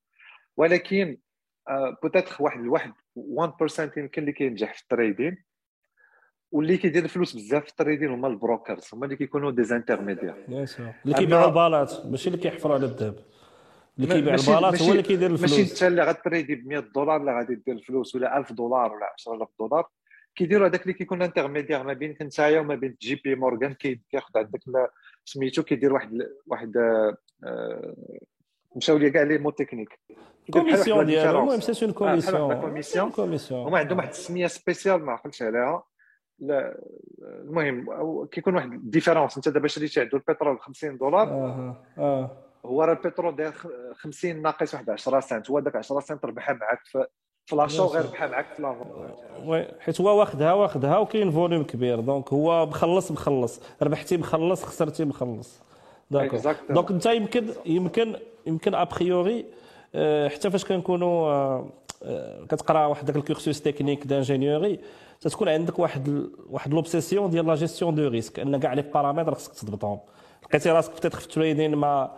[0.57, 1.19] ولكن
[2.03, 5.45] peut-être آه، واحد الواحد 1% يمكن اللي كينجح في ال trading
[6.53, 10.35] واللي كيدير الفلوس بزاف في ال trading هما ال brokers هما اللي كيكونوا des intermédiaires
[11.05, 13.19] اللي كيبيعوا البالات ماشي اللي كيحفروا على الذهب.
[13.99, 15.53] اللي كيبيع البالات هو اللي كيدير الفلوس.
[15.53, 19.12] ماشي انت اللي غتريدي ب 100 دولار اللي غادي دير الفلوس ولا 1000 دولار ولا
[19.14, 19.88] 10000 دولار
[20.35, 24.61] كيديروا هذاك اللي كيكون intermédiaire ما بينك نتايا وما بين JP Morgan كياخذ عندك
[25.25, 26.77] سميتو كيدير واحد واحد
[27.45, 27.97] آه،
[28.77, 30.01] مشاو les كاع les mots techniques.
[30.53, 32.61] commission ديالو المهم c'est une commission.
[32.61, 33.11] commission.
[33.11, 33.67] commission.
[33.67, 35.83] هما عندهم واحد السمية spéciale ما عقلتش عليها.
[36.39, 36.81] لا
[37.19, 37.87] المهم
[38.27, 41.29] كيكون واحد ال différence انت دابا شريتي عنده البترول ب 50 دولار.
[41.29, 42.31] آه آه.
[42.67, 43.53] هو راه البترول داير
[43.93, 45.51] 50 ناقص واحد 10 سنت.
[45.51, 46.81] هو داك 10 سنت ربحها معاك
[47.47, 49.11] في l'achat غير ربحها معاك في la vente
[49.45, 52.01] oui حيت هو واخدها واخدها وكاين volume كبير.
[52.01, 53.61] donc هو مخلص مخلص.
[53.83, 55.62] ربحتي مخلص خسرتي مخلص.
[56.11, 56.35] دونك
[56.71, 59.45] دونك انت يمكن يمكن يمكن ابريوري
[59.95, 61.69] آه، حتى فاش كنكونوا آه،
[62.03, 64.79] آه، كتقرا واحد داك الكورسوس تكنيك دانجينيوري
[65.21, 69.55] تتكون عندك واحد واحد لوبسيسيون ديال لا جيستيون دو ريسك أن كاع لي بارامتر خصك
[69.55, 69.99] تضبطهم.
[70.45, 72.11] لقيتي راسك بتيتر في التريدين ما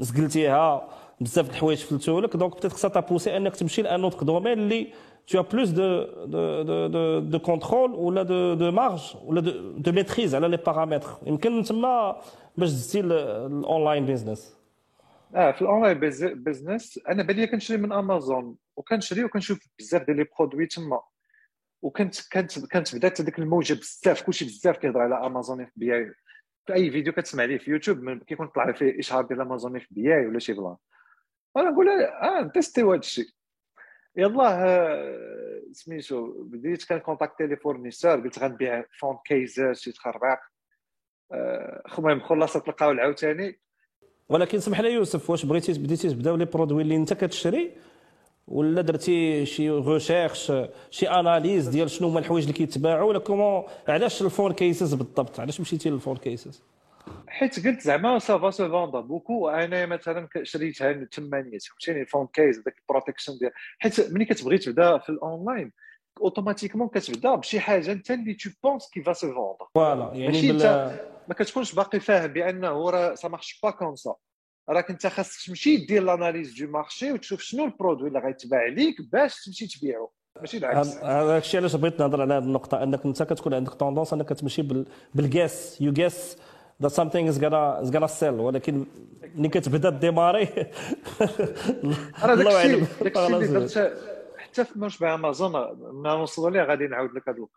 [0.00, 0.88] سقلتيها
[1.20, 4.88] بزاف د الحوايج فلتوا لك دونك بتيت خصها تابوسي أنك تمشي لأن اوتر دومين اللي
[5.26, 5.88] tu as plus de,
[6.26, 10.56] de, de, de, de contrôle ولا de, de marge ولا de, de maîtrise على les
[10.56, 12.16] paramètres يمكن تما
[12.56, 14.56] باش دزتي ال online business
[15.34, 16.00] آه في ال online
[16.34, 21.02] business أنا بالي كنشري من امازون وكنشري وكنشوف بزاف ديال les produits تما.
[21.82, 26.14] وكنت كانت كانت بدات هذيك الموجة بزاف كلشي بزاف كيهضر على امازون FBA
[26.66, 30.38] في أي فيديو كتسمع ليه في يوتيوب كيكون طلع فيه اشهار ديال امازون FBA ولا
[30.38, 30.76] شي plan.
[31.56, 33.26] أنا نقول آه تيستيو هذا الشيء
[34.16, 40.40] يلاه آه، سميتو بديت contacté les fournisseurs قلت غنبيع phone cases شي تخرباق
[41.32, 43.60] آه، المهم خلاصه تلقاو العاوتاني.
[44.32, 47.70] ولكن سمح لي يوسف واش بغيتي بديتي تبداو les produits اللي انت كتشري؟
[48.48, 50.52] ولا درتي شي recherche
[50.90, 55.40] شي analyse ديال شنو هما الحوايج اللي كيتباعوا؟ ولا comment علاش ال phone cases بالضبط؟
[55.40, 56.62] علاش مشيتي لل phone cases
[57.28, 62.58] حيت قلت زعما ça va se vendre beaucoup أنا مثلا شريتها ثمانية فهمتيني phone case
[62.58, 65.72] داك ال protection ديال حيت ملي كتبغي تبدا في ال online
[66.20, 70.52] automatiquement كتبدا بشي حاجة أنت اللي tu penses qui va se vendre voilà يعني
[71.28, 74.14] ما كتكونش باقي فاهم بأنه راه ça marche pas comme ça
[74.68, 78.96] راك انت خاصك تمشي دير l'analyse de marché وتشوف شنو ال produit اللي غيتباع ليك
[79.12, 80.10] باش تمشي تبيعو.
[80.40, 80.96] ماشي العكس.
[80.96, 84.84] هذا الشيء علاش بغيت نهضر على هذه النقطة أنك انت كتكون عندك tendance أنك تمشي
[85.14, 86.36] بالجيس يو جيس
[86.82, 88.86] that something is gonna is gonna sell ولكن
[89.34, 90.48] ملي كتبدا démarrer
[92.24, 92.86] الله يعلم.
[94.36, 97.48] حتى في Merch by Amazon ما نوصلوا ليه غادي نعاود لك هذه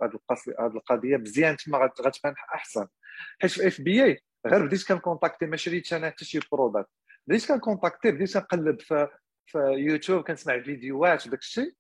[0.60, 2.88] القضية مزيان تما غتبان أحسن.
[3.42, 6.90] حيت في FBA غير بديت كنكونتاكتي ما شريتش أنا حتى شي product
[7.28, 9.08] بديت كنكونتاكتي بديت كنقلب في
[9.46, 11.74] في يوتيوب كنسمع فيديوهات وداك الشيء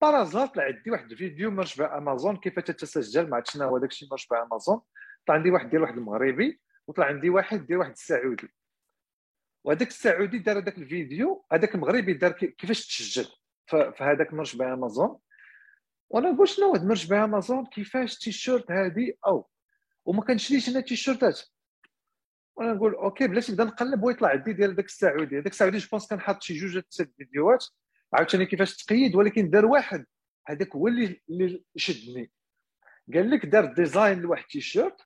[0.00, 3.90] par hasard طلع عندي واحد الفيديو Merch by Amazon كيف تتسجل عرفتش شنو هو داك
[3.90, 4.80] الشيء Merch by Amazon
[5.26, 8.48] طلع عندي واحد ديال واحد المغربي وطلع عندي واحد ديال واحد السعودي
[9.64, 13.26] وهذاك السعودي دار هذاك الفيديو هذاك المغربي دار كيفاش تسجل
[13.66, 15.18] في هذاك Merch by Amazon
[16.10, 19.48] وأنا نقول شنو هاد Merch by Amazon كيفاش تيشيرت هادي أو
[20.04, 21.40] وما كنشريش أنا تيشيرتات.
[22.56, 25.38] وأنا نقول okay بلاتي نبدا نقلب ويطلع عندي ديال داك السعودي.
[25.38, 27.64] هذاك السعودي je pense كان حاط شي جوج ثلاث فيديوهات.
[28.12, 30.06] عاوتاني كيفاش تقيد ولكن دار واحد.
[30.48, 32.30] هذاك هو اللي اللي شدني.
[33.14, 34.96] قال لك دار design لواحد التيشيرت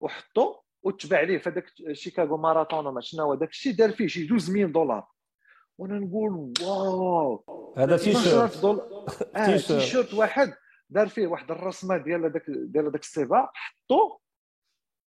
[0.00, 4.24] وحطو وتبع عليه في هذاك Chicago Marathon وما شنو هو داك الشيء دار فيه شي
[4.24, 5.06] 12 دولار.
[5.78, 7.74] وأنا نقول wow!
[7.78, 8.58] هذا تيشيرت.
[8.58, 9.06] دولار.
[9.36, 10.54] آه تيشيرت واحد.
[10.90, 14.18] دار فيه واحد الرسمة ديال هذاك ديال هذاك السباق حطو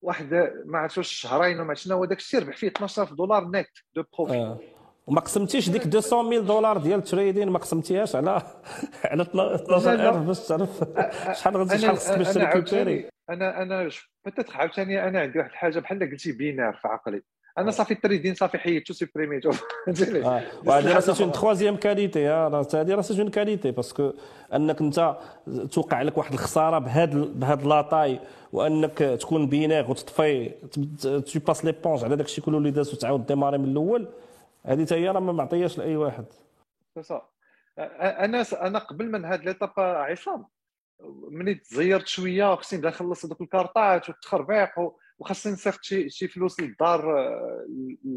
[0.03, 4.05] واحد ما عرفتش شهرين وما شنو هو داك الشيء ربح فيه 12000 دولار net de
[4.13, 4.59] profit آه.
[5.07, 8.43] وما قسمتيش ديك 200 دولار ديال ال trading ما قسمتيهاش على
[9.11, 10.85] على 12000 باش تعرف
[11.39, 13.09] شحال غادي شحال خصك باش تريكوبيري.
[13.31, 13.91] أنا أنا
[14.27, 17.23] peut-être عاوتاني أنا عندي واحد الحاجة بحال قلتي binaire في عقلي.
[17.59, 19.51] أنا صافي ال trading صافي حيدتو سيبريميتو
[20.67, 24.13] وهذه راه c'est une troisième qualité هذه راه c'est une qualité parce que
[24.55, 25.17] أنك أنت
[25.73, 28.21] توقع لك واحد الخسارة بهذا بهذا la taille
[28.53, 30.51] وأنك تكون binaire وتطفي
[31.03, 34.09] tu passes l'éponge على داك الشيء كله اللي داز وتعاود démarrer من الأول
[34.65, 36.25] هذه حتى هي راه ما معطياش لأي واحد.
[37.79, 40.47] أنا أنا قبل من هاد l'étape عصام
[41.31, 44.71] ملي تزيرت شوية خصني نبدا نخلص هذوك الكارطات والتخربيق
[45.19, 47.29] وخاصني نصيفط شي شي فلوس للدار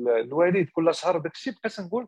[0.07, 2.07] الوالد كل شهر داك الشيء بقيت نقول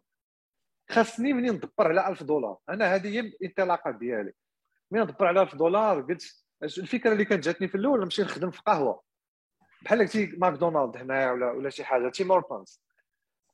[0.90, 4.34] خاصني منين ندبر على 1000 دولار؟ أنا هذه هي الانطلاقة ديالي.
[4.92, 8.62] منين ندبر على 1000 دولار؟ قلت الفكرة اللي كانت جاتني في الأول نمشي نخدم في
[8.66, 9.02] قهوة.
[9.82, 12.82] بحال قلتي ماكدونالد هنايا ولا ولا شي حاجة Tim Hortons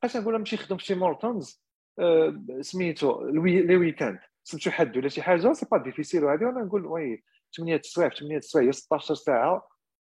[0.03, 1.63] بقيت نقول نمشي نخدم في Tim Hortons
[1.99, 4.19] أه سميتو les weekends.
[4.43, 7.23] سميتو حد ولا شي حاجة c'est pas difficile وهذه وأنا نقول oui
[7.57, 9.67] 8 سوايع 8 سوايع هي 16 ساعة.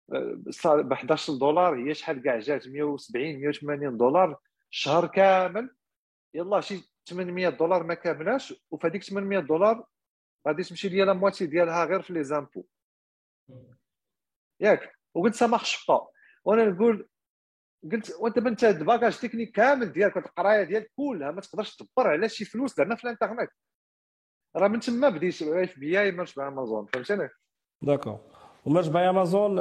[0.08, 4.40] ب 11 دولار هي شحال كاع جات؟ 170 180 دولار
[4.70, 5.74] شهر كامل.
[6.34, 9.86] يلا شي 800 دولار ما كاملاش وفي هذيك 800 دولار
[10.48, 12.66] غادي تمشي ليا la moitié ديالها غير في les impôts.
[14.60, 16.08] ياك؟ وقلت ça marche pas
[16.44, 17.08] وأنا نقول
[17.92, 22.28] قلت وأنت انت ال bagage technique كامل ديالك القرايه ديالك كلها ما تقدرش تدبر على
[22.28, 23.50] شي فلوس زعما في الإنترنت.
[24.56, 27.28] راه من تما بديت FBA Merch by Amazon فهمتني؟
[27.82, 29.56] d'accord و Merch by Amazon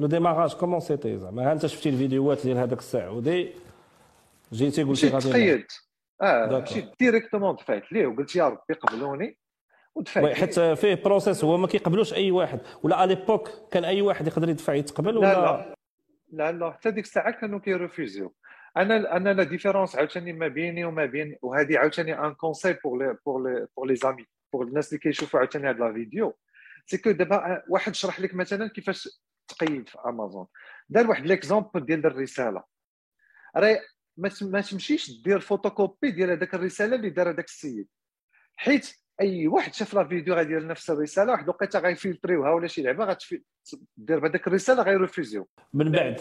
[0.00, 3.52] le démarrage comment c'était زعما انت شفتي الفيديوهات ديال هذاك السعودي؟
[4.52, 5.66] جيتي قلتي غادي تقيد
[6.22, 9.38] آه مشيت directement دفعت ليه وقلت يا ربي قبلوني
[9.94, 12.60] ودفعت حيت فيه process هو ما كيقبلوش أي واحد.
[12.82, 15.76] ولا à l'époque كان أي واحد يقدر يدفع يتقبل ولا لا.
[16.32, 16.70] لا لا.
[16.70, 18.34] حتى ديك الساعة كانوا كيرفيزيو.
[18.76, 23.16] أنا أنا la différence عاوتاني ما بيني وما بين وهذه عاوتاني un conseil pour les
[23.26, 26.36] pour les pour les amis pour الناس اللي كيشوفوا عاوتاني هاد la vidéo.
[26.86, 29.08] c'est que دابا واحد شرح لك مثلا كيفاش
[29.48, 30.46] تقيد في امازون
[30.88, 32.64] دار واحد l'exemple ديال الرسالة.
[33.56, 33.80] راه
[34.40, 37.88] ما تمشيش دير فوتوكوبي ديال هذاك الرسالة اللي دار هذاك السيد.
[38.56, 43.04] حيت أي واحد شاف la vidéo غادي نفس الرسالة واحد الوقيتة غيفلتريوها ولا شي لعبة
[43.04, 43.42] غتدير
[43.96, 46.20] بهذاك الرسالة غيرفيزيو من بعد.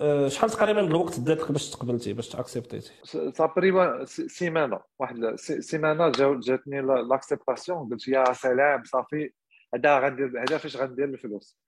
[0.00, 2.92] أه، شحال تقريبا الوقت دات باش تقبلتي باش تاكسبتيتي
[3.30, 9.32] تقريبا سيمانه واحد سيمانه جاتني l'acceptation قلت يا سلام صافي.
[9.74, 11.58] هذا غندير هذا فاش غندير الفلوس.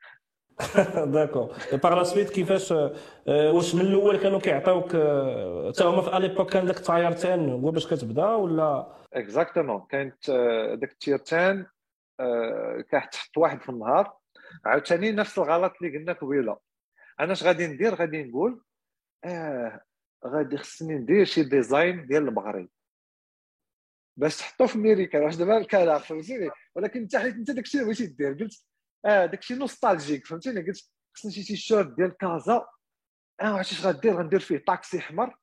[0.97, 2.72] d'accord par la suite كيفاش
[3.26, 7.49] واش من الأول كانوا كيعطيوك أه، حتى هما في l'époque كان داك ال tier ten
[7.48, 10.30] هو باش كتبدا ولا؟ exactement كانت
[10.80, 11.66] داك ال tier ten
[12.88, 14.16] كتحط واحد في النهار.
[14.64, 16.57] عاوتاني نفس الغلط اللي قلنا قبيلة.
[17.20, 18.62] أنا اش غادي ندير؟ غادي نقول
[19.24, 19.80] آه
[20.26, 22.68] غادي خصني ندير شي design ديال المغرب.
[24.16, 28.06] باش تحطو في أمريكا واش دابا الكلام فهمتيني؟ ولكن انت حيت أنت داكشي اللي بغيتي
[28.06, 28.64] دير قلت
[29.04, 32.66] آه داكشي nostalgique فهمتيني؟ قلت خصني شي تيشيرت ديال كازا
[33.40, 35.36] آه عرفتي اش غدير غندير فيه طاكسي أحمر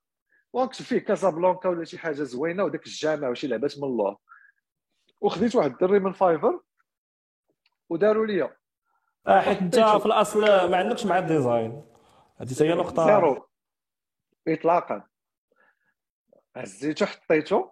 [0.52, 4.16] ونكتب فيه كازابلانكا ولا شي حاجة زوينة وداك الجامع وشي لعبات من الله
[5.20, 6.60] وخديت واحد الدري من Fiverr
[7.88, 8.42] وداروا لي
[9.26, 11.84] آه حيت أنت في الأصل ما عندكش مع ال design.
[12.36, 13.06] هذه هي نقطة.
[13.06, 13.48] zéro.
[14.48, 15.02] اطلاقا.
[16.56, 17.70] هزيتو حطيتو.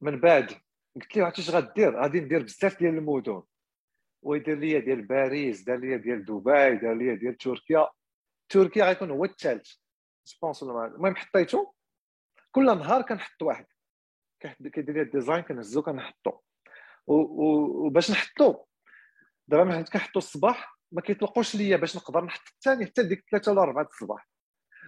[0.00, 0.52] من بعد.
[0.96, 3.42] قلت له عرفتي اش غدير؟ غادي ندير بزاف ديال المدن.
[4.22, 7.88] ويدير لي ديال باريس دار لي ديال دبي دار لي ديال تركيا.
[8.48, 9.72] تركيا غيكون هو الثالث
[10.26, 11.72] je pense المهم حطيتو
[12.50, 13.66] كل نهار كنحط واحد.
[14.40, 16.32] كيدير لي ال design كنهزو كنحطو.
[17.06, 18.64] وباش نحطو.
[19.48, 23.62] دابا ملي كنحطو الصباح ما كيطلقوش ليا باش نقدر نحط الثاني حتى ديك ثلاثة ولا
[23.62, 24.28] أربعة الصباح.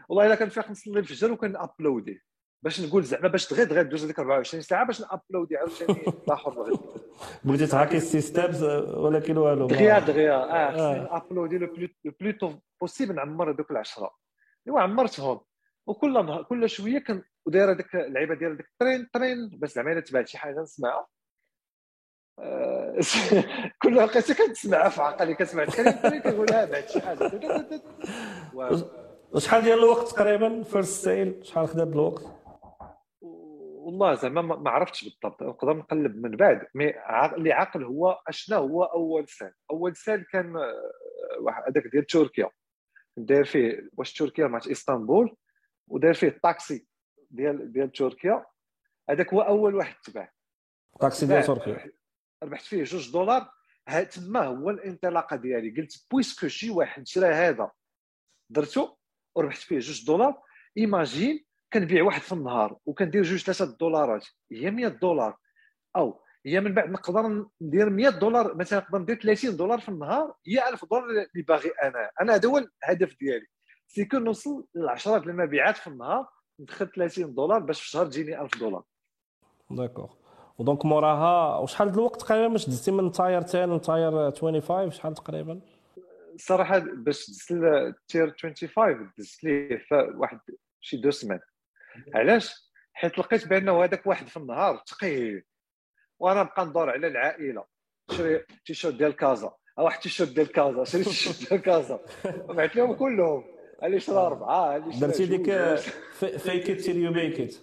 [0.09, 2.23] والله إلا كنفيق نصلي الفجر وكن uploader
[2.63, 6.79] باش نقول زعما باش دغيا دغيا دوز ديك 24 ساعة باش ن uploader عاوتاني دغيا
[7.45, 8.65] بغيتي ت hacker ال système
[8.97, 14.11] ولكن والو دغيا دغيا آه uploader le plus le plus tôt possible نعمر هذوك العشرة.
[14.67, 15.41] إيوا عمرتهم
[15.87, 20.01] وكل نهار كل شوية كن وداير هذيك اللعيبة ديال ديك الترين ترين باش زعما إلا
[20.01, 21.07] تبعت شي حاجة نسمعها.
[22.39, 23.01] آه،
[23.83, 27.41] كل لقيتها كتسمعها في عقلي كتسمع الترين ترين كنقول ها بعد شي حاجة.
[29.33, 32.42] وشحال ديال الوقت تقريبا first sale شحال خدا الوقت؟
[33.83, 36.67] والله زعما ما عرفتش بالضبط نقدر نقلب من بعد.
[36.75, 36.95] mais
[37.37, 39.53] اللي عاقل هو اشنا هو أول sale.
[39.71, 40.93] أول sale كان آه،
[41.41, 42.51] واحد هذاك ديال تركيا.
[43.17, 45.37] داير فيه واش تركيا؟ مع إسطنبول.
[45.89, 46.87] وداير فيه الطاكسي
[47.31, 48.47] ديال ديال تركيا.
[49.11, 50.33] هذاك هو أول واحد تباع
[51.01, 51.93] طاكسي ديال تركيا.
[52.43, 53.53] ربحت فيه جوج دولار.
[54.11, 55.81] تما هو الانطلاقة ديالي.
[55.81, 57.71] قلت puisque شي واحد شرا هذا.
[58.51, 58.97] درتو
[59.35, 60.43] وربحت فيه جوج دولار.
[60.79, 65.37] imagine كنبيع واحد في النهار وكندير جوج ثلاثة دولارات هي 100 دولار.
[65.97, 70.35] أو هي من بعد نقدر ندير 100 دولار مثلا نقدر ندير 30 دولار في النهار
[70.47, 72.11] هي 1000 دولار اللي باغي أنا.
[72.21, 73.47] أنا هذا هو الهدف ديالي.
[73.87, 76.27] c'est que نوصل ل 10 المبيعات في النهار
[76.61, 78.83] ندخل 30 دولار باش في الشهر تجيني 1000 دولار.
[79.71, 80.11] d'accord
[80.59, 85.15] و donc موراها وشحال الوقت تقريبا باش دزتي من tier 10 ل tier 25 شحال
[85.15, 85.61] تقريبا؟
[86.35, 90.41] الصراحه باش دزت ال tier 25 دزت ليه واحد
[90.81, 91.41] شي deux semaines
[92.15, 95.45] علاش؟ حيت لقيت بانه هذاك واحد في النهار ثقيل
[96.19, 97.65] وأنا نبقى ندور على العائلة.
[98.11, 99.55] شري تيشيرت ديال كازا.
[99.79, 102.01] واحد تيشيرت ديال كازا شري تيشيرت ديال كازا.
[102.49, 103.45] بعت لهم كلهم.
[103.83, 105.45] اللي شرا أربعة؟ اللي شرا درتي ديك
[106.39, 107.55] fake it till you make it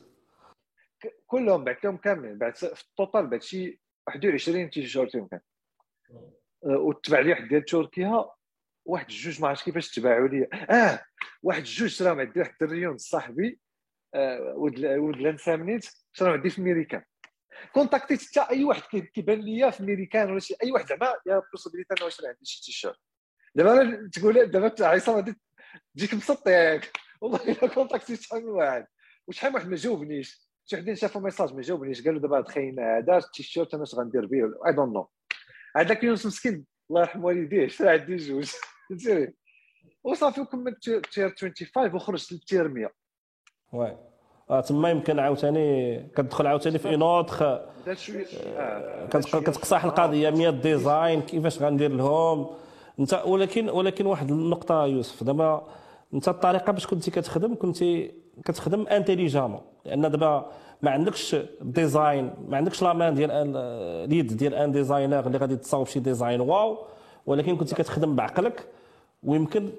[1.28, 2.38] كلهم بعت لهم كاملين.
[2.38, 5.40] بعت في ال total بعت شي 21 تيشيرت يمكن
[6.66, 8.26] أه، وتبع لي واحد ديال تركيا.
[8.86, 10.50] واحد جوج ما عرفتش كيفاش تباعوا لي.
[10.54, 11.06] آه
[11.44, 13.60] واحد جوج شراهم عندي واحد الدريون صاحبي.
[14.16, 17.04] آه ولد لانسامنيت شراهم عندي في ميريكان
[17.74, 21.55] contactيت حتى أي واحد كيبان ليا في ميريكان ولا شي أي واحد زعما y a
[21.55, 22.98] possibilité أنا واش عندي شي تيشيرت
[23.56, 25.36] دابا تقول دابا عصام
[25.96, 26.92] تجيك مبسط ياك
[27.22, 28.88] والله إلا contactيت شحال من واحد.
[29.28, 30.50] وشحال من واحد ما جاوبنيش.
[30.66, 32.04] شي وحدين شافوا message ما جاوبنيش.
[32.04, 34.38] قالوا دابا تخيل هذا التيشيرت أنا اش غندير به
[34.68, 35.10] I don't know
[35.78, 36.66] هذاك يونس مسكين.
[36.90, 37.68] الله يرحم والديه.
[37.68, 38.52] شرا عندي جوج؟
[38.90, 39.34] فهمتي
[40.04, 42.92] وصافي وكملت tier 25 وخرجت لل tier 100
[43.74, 43.96] oui
[44.50, 47.44] آه تما يمكن عاوتاني كتدخل عاوتاني في un autre
[49.40, 52.48] كتقصح القضية 100 design كيفاش غندير لهم.
[53.00, 55.24] انت ولكن ولكن واحد النقطة يوسف.
[55.24, 55.68] دابا
[56.14, 58.12] انت الطريقة باش كنتي كتخدم كنتي
[58.46, 60.46] كتخدم intelligemment لأن دابا
[60.82, 65.88] ما عندكش design ما عندكش la main ديال اليد ديال un designer اللي غادي تصاوب
[65.88, 66.78] شي design wow.
[67.26, 68.66] ولكن كنتي كتخدم بعقلك
[69.24, 69.70] ويمكن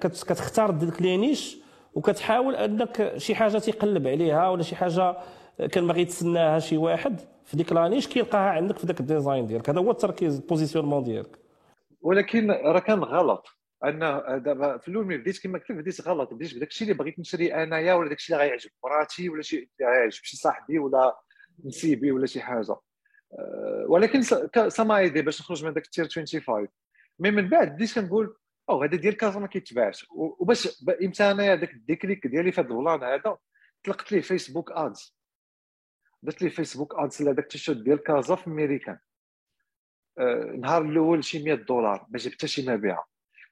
[0.00, 1.58] كتختار ديك les niches
[1.94, 5.16] وكتحاول انك شي حاجة تيقلب عليها ولا شي حاجة
[5.72, 9.46] كان باغي يتسناها شي واحد في ديك la niche كيلقاها عندك في ذاك ال design
[9.46, 9.70] ديالك.
[9.70, 11.38] هذا هو التركيز ال positionnement ديالك.
[12.00, 13.46] ولكن راه كان غلط.
[13.84, 16.34] انه دابا في الأول ملي بديت كما قلت بديت غلط.
[16.34, 19.70] بديت بداك الشيء اللي بغيت نشري أنايا ولا داك الشيء اللي غيعجب مراتي ولا شي
[19.80, 21.16] غيعجب شي صاحبي ولا
[21.64, 22.72] نسيبي ولا شي حاجة.
[22.72, 24.22] أه، ولكن
[24.68, 26.68] سما ايدي باش نخرج من داك ال tier 25
[27.18, 28.36] mais من بعد بديت كنقول
[28.70, 32.68] أو هذا ديال كازا ما كيتباعش وباش إمتى انايا داك ال déclic ديالي في هذا
[32.68, 33.36] ال plan هذا
[33.84, 35.16] طلقت ليه Facebook Ads
[36.22, 38.98] درت ليه Facebook Ads لهذاك التيشيرت ديال كازا في امريكان
[40.18, 43.06] النهار الأول شي 100 دولار ما جبت حتى شي مبيعه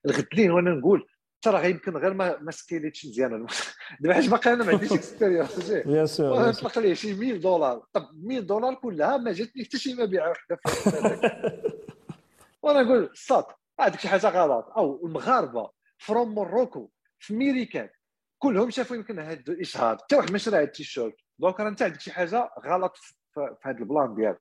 [0.06, 1.06] الغد ليه وأنا نقول
[1.42, 3.46] ترى يمكن غير ما ما scaleيتش مزيان.
[4.00, 7.86] دابا حيت باقي أنا ما عنديش expérience bien سور طلق ليه شي 100 دولار.
[7.92, 10.58] طب 100 دولار كلها ما جاتني حتى شي مبيعه وحده
[12.62, 14.66] وأنا نقول صات هذيك شي حاجة غلط.
[14.76, 17.90] أو المغاربة from Morocco في ميريكان
[18.38, 19.98] كلهم شافوا يمكن هذا الإشهار.
[19.98, 21.16] حتى واحد ما شرى هذا التيشيرت.
[21.38, 24.40] donc راه انت عندك شي حاجة غلط في هذا ال plan ديالك.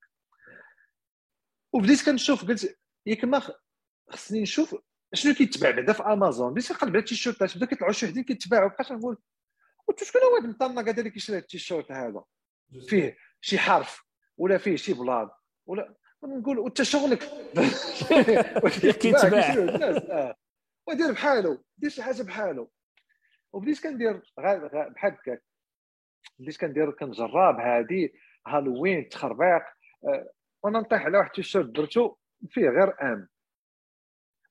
[1.74, 3.42] وبديت كنشوف قلت ياك ما
[4.10, 4.76] خصني نشوف
[5.14, 7.58] شنو كيتباع بعدا في امازون بديت كنقلب على التيشيرتات.
[7.58, 8.70] بدا كيطلعوا شي وحدين كيتباعوا.
[8.70, 9.18] بقيت نقول
[9.88, 12.24] قلت شكون هو هذا المطنق هذا اللي كيشري التيشيرت هذا؟
[12.88, 14.04] فيه شي حرف
[14.38, 15.30] ولا فيه شي بلاد
[15.66, 17.24] ولا نقول وانت شغلك.
[19.02, 20.36] كيتباع آه.
[20.88, 22.72] ودير بحالو دير شي حاجة بحالو
[23.54, 25.44] وبديت كندير بحال هكاك.
[26.40, 28.14] بديت كندير كنجرب هادي
[28.48, 29.62] هالوين تخربيق
[30.08, 30.32] آه،
[30.64, 32.16] وأنا نطيح على واحد التيشيرت درتو
[32.50, 33.28] فيه غير M.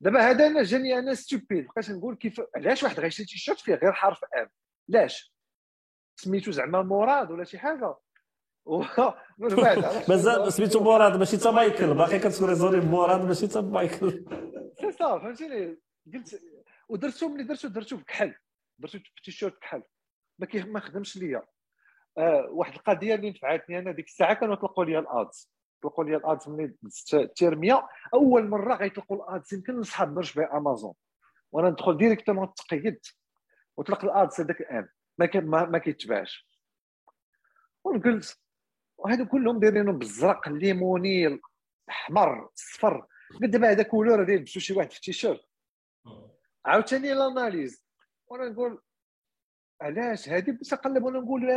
[0.00, 3.92] دابا هذا أنا جاني أنا stupid بقيت نقول كيف علاش واحد غيشري تيشيرت فيه غير
[3.92, 4.48] حرف M؟
[4.94, 5.34] علاش
[6.20, 7.94] سميتو زعما مراد ولا شي حاجة؟
[9.38, 14.24] من بعد مازال سميتو مراد ماشي تا مايكل باقي كتسوري مراد ماشي تا مايكل
[14.80, 15.78] سي صا فهمتيني
[16.14, 16.42] قلت
[16.88, 18.34] ودرتو ملي درتو درتو بكحل
[18.78, 19.82] درتو تيشيرت كحل
[20.38, 21.42] ما ما خدمش ليا
[22.18, 26.48] آه واحد القضية اللي نفعتني أنا ديك الساعة كانوا يطلقوا لي الادز يطلقوا لي الادز
[26.48, 30.94] ملي دزت الترميه اول مره غيطلقوا الادز يمكن نصحاب نرش بها امازون
[31.52, 33.16] وأنا ندخل ديريكتومون تقيدت
[33.76, 34.88] وطلق الادز هذاك الان
[35.18, 36.48] ما, ما كيتباعش
[37.84, 38.45] ونقلت
[38.98, 41.40] وهادو كلهم دايرينهم بالزرق الليموني
[41.88, 43.06] الأحمر الصفر.
[43.40, 45.44] دابا هذا couleur غادي يلبسوا شي واحد في التيشيرت.
[46.64, 47.84] عاوتاني l'analyse.
[48.26, 48.82] وأنا نقول
[49.80, 51.50] علاش هذه بس نقلب؟ وأنا نقول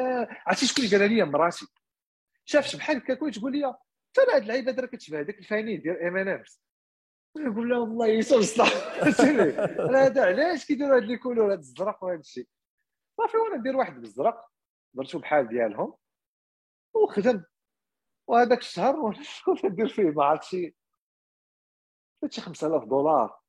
[0.47, 1.65] عرفتي شكون اللي قال لي مراتي
[2.45, 3.75] شافش بحال هكا تقول لي
[4.13, 6.61] ترى هاد اللعيبة راه كتشبه هذاك الفاني ديال M&M's
[7.37, 8.73] نقول لها والله يسوع الصح
[9.95, 12.47] هذا علاش كيديروا هاد les couleurs هاد الزرق وهذا الشيء
[13.17, 14.49] صافي وأنا ندير واحد بالزرق
[14.93, 15.93] درتو بحال ديالهم.
[16.93, 17.43] وخدم
[18.27, 20.75] وهذاك الشهر شكون ندير فيه ما عرفت شي
[22.29, 23.39] شي 5000 دولار.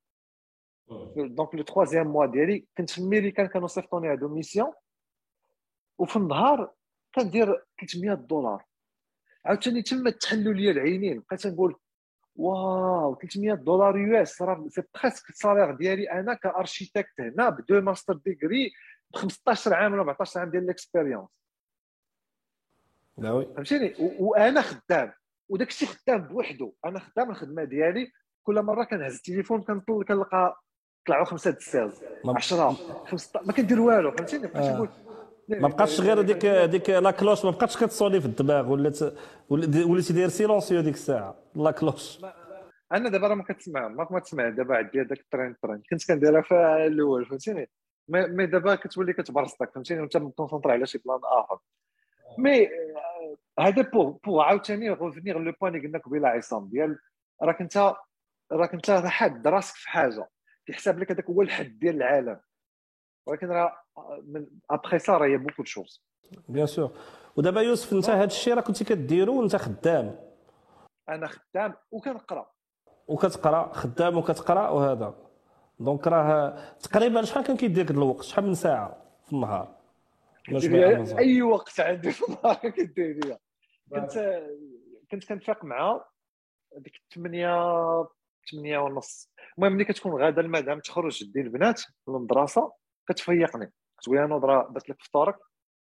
[1.16, 4.72] donc le troisième mois ديالي كنت في ميريكان كانوا صيفطوني هادو mission.
[5.98, 6.72] وفي النهار
[7.14, 8.64] كندير 300 دولار.
[9.44, 11.20] عاوتاني تما تحلوا لي العينين.
[11.20, 11.76] بقيت نقول
[12.36, 14.42] واو 300 دولار US.
[14.42, 18.72] راه c'est presque ال salaire ديالي أنا ك architecte هنا بدو master degree
[19.10, 21.39] ب 15 عام ولا 14 عام ديال ال expérience
[23.18, 23.46] là oui.
[23.54, 25.12] فهمتيني؟ وأنا خدام
[25.48, 26.72] وداك الشيء خدام بوحدو.
[26.84, 30.60] أنا خدام الخدمة ديالي كل مرة كنهز التليفون كنطل كنلقى
[31.06, 34.88] طلعوا خمسة ال sales 10 15 ما كندير والو فهمتيني؟ بقيت نقول
[35.48, 38.98] ما بقاتش غير ديك ديك la cloche ما بقاتش كتصوني في الدماغ ولات
[39.48, 41.34] وليتي داير silencieux ديك الساعة.
[41.54, 42.20] la cloche.
[42.92, 46.54] أنا دابا راه ما كتسمع ما تسمع دابا عندي هذاك الترين ترين كنت كنديرها في
[46.86, 47.70] الأول فهمتيني؟
[48.08, 51.58] مي دابا كتولي كتبرصتك فهمتيني؟ وأنت مكونسونطري على شي بلان آخر.
[52.38, 52.68] مي
[53.58, 56.98] هذا بو بو عاوتاني غوفنيغ لو بوان اللي قلنا قبيلة عصام ديال
[57.42, 57.94] راك انت
[58.52, 60.28] راك انت حاد راسك في حاجة.
[60.66, 62.40] كيحسب لك هذاك هو الحد ديال العالم.
[63.26, 63.76] ولكن راه
[64.22, 66.04] من ابخي سا راه بوكو شوز
[66.48, 66.90] بيان سور
[67.36, 70.18] ودابا يوسف انت هذا الشيء راه كنتي كديرو وانت خدام.
[71.08, 72.50] أنا خدام وكنقرأ.
[73.08, 75.14] وكتقرأ خدام وكتقرأ وهذا.
[75.78, 78.96] دونك راه تقريبا شحال كان كيدير الوقت؟ شحال من ساعة
[79.26, 79.79] في النهار؟
[81.18, 83.38] أي وقت عندي في النهار كدير ليا
[83.90, 84.42] كنت
[85.10, 86.04] كنت كنتفاق مع
[86.76, 88.08] ديك 8
[88.50, 89.32] 8 ونص.
[89.58, 92.72] المهم ملي كتكون غادا المدام تخرج دي البنات للمدرسة
[93.08, 93.72] كتفيقني.
[94.00, 95.38] كتقول لي نوض درت لك فطورك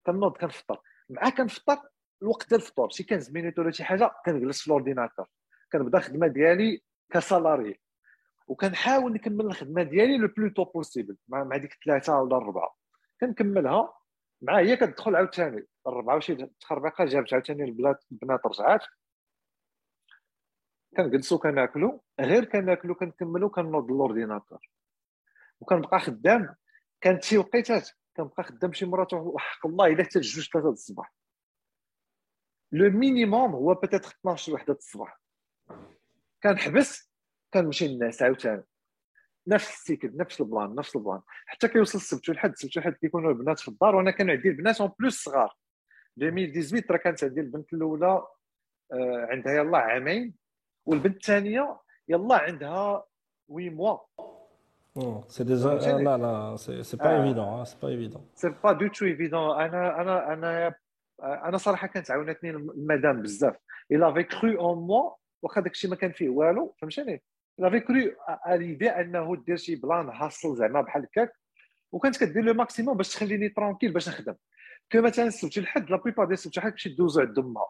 [0.06, 0.80] كنوض كنفطر.
[1.10, 1.78] مع كنفطر
[2.22, 5.26] الوقت ديال الفطور شي 15 minutes ولا شي حاجة كنجلس في ال ordinateur
[5.72, 7.80] كنبدا الخدمة ديالي ك salarié
[8.46, 12.76] وكنحاول نكمل الخدمة ديالي le plus tôt possible مع ديك الثلاثة ولا الربعة.
[13.20, 13.97] كنكملها.
[14.42, 18.84] مع هي كتدخل عاوتاني الربعة وشي تخربيقة جابت عاوتاني البنات البنات رجعات.
[20.96, 24.70] كنجلسو كناكلو غير كناكلو كنكملو كنوض l'ordinateur.
[25.60, 26.56] وكنبقى خدام
[27.00, 31.14] كانت شي وقيتات كنبقى خدام شي مرات وحق الله إلا حتى جوج ثلاثة الصباح.
[32.72, 35.20] le minimum هو peut-être 12 وحدة الصباح.
[36.42, 37.12] كنحبس
[37.54, 38.64] كنمشي للناس عاوتاني.
[39.48, 41.20] نفس ال cycle نفس ال plan نفس ال plan.
[41.46, 44.90] حتى كيوصل السبت والحد السبت والحد كيكونوا البنات في الدار وأنا كان عندي البنات en
[44.98, 45.56] plus صغار.
[46.22, 48.22] 2018 راه كانت عندي البنت الأولى
[48.92, 50.34] آه، عندها يلا عامين
[50.86, 51.78] والبنت الثانية
[52.08, 53.04] يلا عندها
[53.48, 53.98] وي موا
[55.28, 59.60] سي ديجا لا لا سي با ايفيدون سي با ايفيدون سي با دو تو ايفيدون
[59.60, 60.74] أنا أنا أنا
[61.22, 63.56] أنا صراحة كانت عاونتني المدام بزاف
[63.92, 65.10] الا في كرو اون موا
[65.42, 67.22] واخا داكشي ما كان فيه والو فهمتني
[67.58, 68.12] الا في كرو
[68.46, 71.32] ليدي انه دير شي بلان هاسل زعما بحال هكاك
[71.92, 74.34] وكانت كدير لو ماكسيموم باش تخليني ترونكيل باش نخدم
[74.92, 77.66] كو مثلا السبت الحد لا بيبار ديال السبت الحد كتمشي دوزو عند امها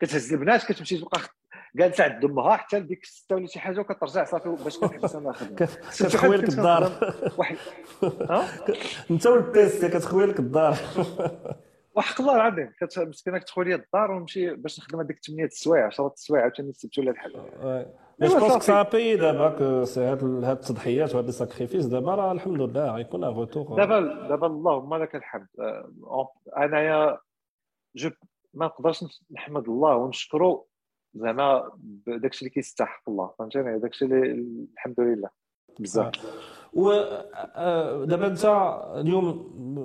[0.00, 1.20] كتهز البنات كتمشي تبقى
[1.76, 5.32] جالسه عند امها حتى لديك السته ولا شي حاجة وكترجع صافي باش كنحبس أنا
[5.98, 7.56] كتخوي لك الدار واحد
[9.10, 10.76] انت والبيس كتخوي لك الدار
[11.94, 16.42] وحق الله العظيم مسكينه كتخوي لي الدار ونمشي باش نخدم هذيك 8 السوايع 10 السوايع
[16.42, 17.30] عاوتاني السبت ولا الحد
[18.20, 19.48] جو بونس سا بي دابا
[19.98, 24.94] هاد هاد التضحيات وهاد الساكريفيس دابا راه الحمد لله غيكون ان روتور دابا دابا اللهم
[24.94, 25.46] لك الحمد
[26.56, 27.18] انايا
[27.96, 28.10] je
[28.54, 30.64] ما نقدرش نحمد الله ونشكره
[31.14, 31.72] زعما
[32.06, 35.28] داكشي اللي كيستحق الله فهمتني داكشي اللي الحمد لله
[35.78, 36.12] بزاف
[36.72, 36.92] و
[38.04, 38.44] دابا انت
[38.94, 39.26] اليوم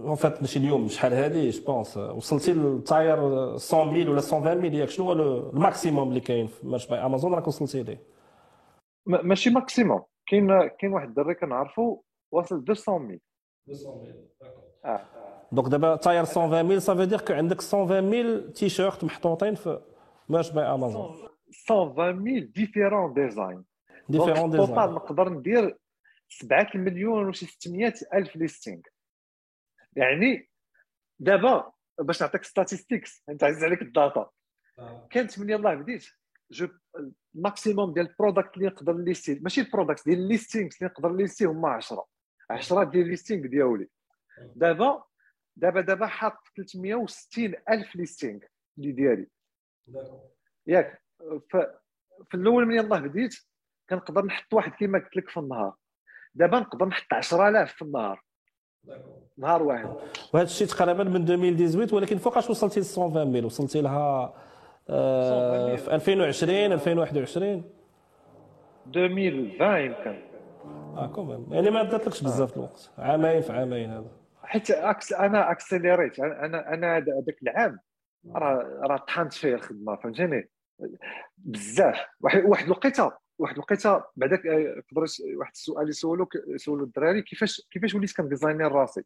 [0.05, 4.89] en fait ماشي اليوم شحال هادي je pense وصلتي لل tier 100000 ولا 120000 ياك
[4.89, 8.12] شنو هو ال maximum اللي كاين في Merch by Amazon راك وصلتي ليه
[9.05, 10.03] ماشي maximum.
[10.27, 12.01] كاين كاين واحد الدري كنعرفو
[12.31, 13.21] واصل 200000
[13.67, 14.15] 200000
[14.85, 15.05] آه
[15.51, 19.81] donc دابا tier 120000 ça veut dire que عندك 120000 t-shirts محطوطين في
[20.29, 21.29] Merch by Amazon
[21.67, 23.63] 120000 différents designs
[24.09, 25.77] différents designs نقدر ندير
[26.29, 28.81] 7 مليون وشي 600 ألف listing
[29.95, 30.49] يعني
[31.19, 34.29] دابا باش نعطيك statistiques انت عزيز عليك ال data.
[34.79, 35.07] آه.
[35.09, 36.05] كانت من يلاه بديت.
[36.53, 36.67] je
[37.35, 40.91] ال maximum ديال ال product اللي نقدر lister ماشي ال product ديال ال listing اللي
[40.91, 42.05] نقدر lister هما 10
[42.49, 43.87] 10 ديال ال listing ديالي.
[44.55, 45.03] دابا
[45.55, 48.39] دابا دابا حاط 360 ألف listing
[48.77, 49.27] اللي ديالي.
[50.67, 51.01] ياك
[52.29, 53.35] في الأول من يلاه بديت
[53.89, 55.73] كنقدر نحط واحد كيما قلت لك في النهار.
[56.33, 58.23] دابا نقدر نحط 10000 في النهار.
[59.37, 59.85] نهار واحد.
[60.33, 64.33] وهذا الشيء تقريبا من 2018 ولكن فوقاش وصلتي ل 120000 وصلتي لها
[64.87, 67.63] في 2020 2021
[68.87, 70.21] 2020 يمكن
[70.97, 72.91] آه quand même يعني ما داتلكش بزاف الوقت.
[72.97, 74.11] عامين في عامين هذا.
[74.43, 76.19] حيت acc أنا accélérit.
[76.19, 77.79] أنا أنا هذاك العام
[78.35, 80.49] راه راه طحنت فيه الخدمة فهمتيني؟
[81.37, 82.05] بزاف.
[82.21, 88.27] واحد الوقيته واحد الوقيتة يقدر آه، واحد السؤال يسولو يسولو الدراري كيفاش كيفاش وليت كن
[88.27, 89.03] designي راسي؟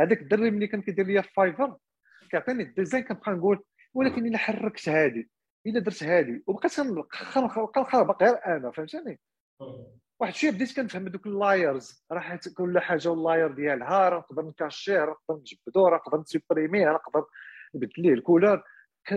[0.00, 1.76] هذاك الدري ملي كان كيدير ليا Fiverr
[2.30, 3.64] كيعطيني ال design كنبقى نقول
[3.96, 5.30] ولكن إلا حركت هادي
[5.66, 6.80] إلا درت هادي وبقيت
[7.74, 9.20] كنخربق غير أنا فهمتني؟
[10.20, 14.42] واحد الشيء بديت كنفهم دوك ال layers راه كل حاجة وال layer ديالها راه نقدر
[14.42, 17.26] ن cacher ه راه نقدر نجبدو راه نقدر ن supprimer ه راه نقدر
[17.74, 18.62] نبدل ليه ال couleur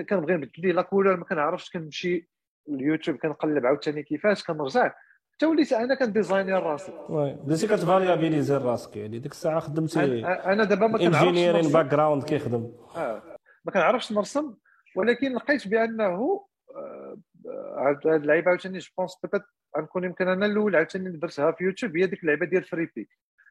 [0.10, 2.30] كنبغي نبدل ليه la couleur ما كنعرفش كنمشي
[2.70, 4.94] اليوتيوب كنقلب عاوتاني كيفاش كنرجع.
[5.34, 6.92] حتى وليت أنا كن designer راسي.
[7.10, 12.24] oui بديتي كت variabiliser راسك يعني ديك الساعة خدمتي أنا دابا ما كنعرفش engineering background
[12.24, 12.72] كيخدم.
[12.96, 13.38] آه.
[13.66, 14.56] ما كنعرفش نرسم.
[14.96, 17.18] ولكن لقيت بأنه آه
[17.78, 19.42] هاد اللعيبة عاوتاني je pense peut-être
[19.78, 23.10] غنكون يمكن أنا الأول عاوتاني درتها في يوتيوب هي ديك اللعيبة ديال Freepik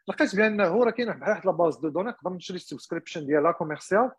[0.08, 3.52] لقيت بأنه راه كاين بحال واحد la base de données نقدر نشري ال subscription ديالها
[3.52, 4.10] commercial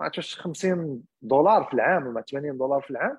[0.00, 3.18] عرفتش 50 دولار في العام ولا 80 دولار في العام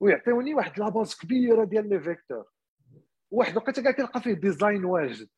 [0.00, 2.44] ويعطيوني واحد la base كبيرة ديال les vecteurs
[3.30, 5.28] واحد الوقيتة كاع كنلقى فيه design واجد.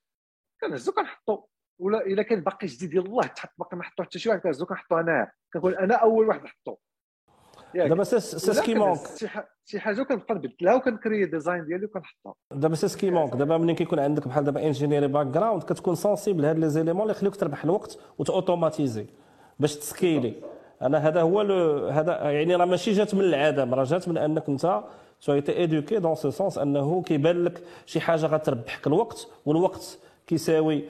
[0.61, 1.47] كنهزو كنحطو.
[1.79, 4.99] ولا إلا كان باقي جديد يلاه تحط باقي ما حطو حتى شي واحد كنهزو كنحطو
[4.99, 5.31] أنا.
[5.53, 6.77] كنقول أنا أول واحد نحطو
[7.75, 8.99] دابا c'est ce qui manque.
[9.65, 13.37] شي حاجة كنبقى نبدلها وكن créer design ديالي وكنحطها دابا c'est ce qui manque.
[13.37, 17.37] دابا ملي كيكون عندك بحال دابا engineering background كتكون sensible هاد les éléments اللي يخليوك
[17.37, 19.07] تربح الوقت وت automatiser
[19.59, 20.35] باش ت scaler.
[20.83, 21.41] أنا هذا هو
[21.89, 24.83] هذا يعني راه ماشي جات من العدم راه جات من أنك أنت
[25.23, 30.85] tu étais éduqué dans ce sens أنه كيبان لك شي حاجة غتربحك الوقت والوقت كيساوي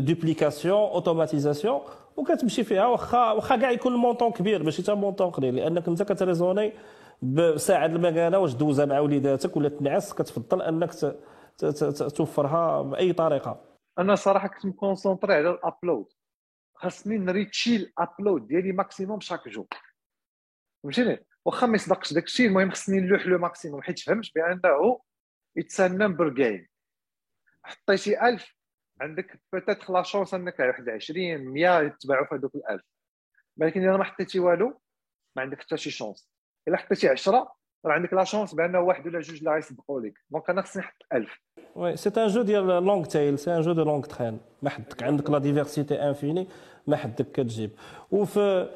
[0.00, 1.80] duplication automatisation
[2.16, 6.02] وكتمشي فيها واخا واخا كاع يكون ال montant كبير ماشي تا montant قليل لانك انت
[6.02, 6.72] كت raisonner
[7.22, 10.90] بساعه المكانه واش دوزها مع وليداتك ولا تنعس كتفضل انك
[12.16, 13.60] توفرها باي طريقه
[13.98, 16.12] أنا صراحة كنت م concentré على ال upload
[16.74, 19.66] خاصني ن reach ي ال upload ديالي maximum chaque jour
[20.82, 25.00] فهمتيني واخا ما يصدقش داك الشيء المهم خصني نلوح le maximum حيت فهمت بانه
[25.58, 26.66] it's number game
[27.62, 28.59] حطيتي 1000
[29.00, 32.80] عندك peut-être la chance انك واحد 20 100 يتبعوا في هذوك ال1000
[33.56, 34.80] ولكن إذا ما حطيتي والو
[35.36, 36.30] ما عندك حتى شي chance
[36.68, 37.32] إلا حطيتي 10
[37.86, 40.14] راه عندك la chance بأن واحد ولا جوج اللي غيصدقوا لك.
[40.30, 41.40] donc أنا خصني نحط 1000
[41.74, 45.02] oui c'est un jeu ديال long tail c'est un jeu de long terme ما حدك
[45.02, 46.48] عندك la diversité infinie
[46.86, 47.70] ما حدك كتجيب.
[48.10, 48.70] وفي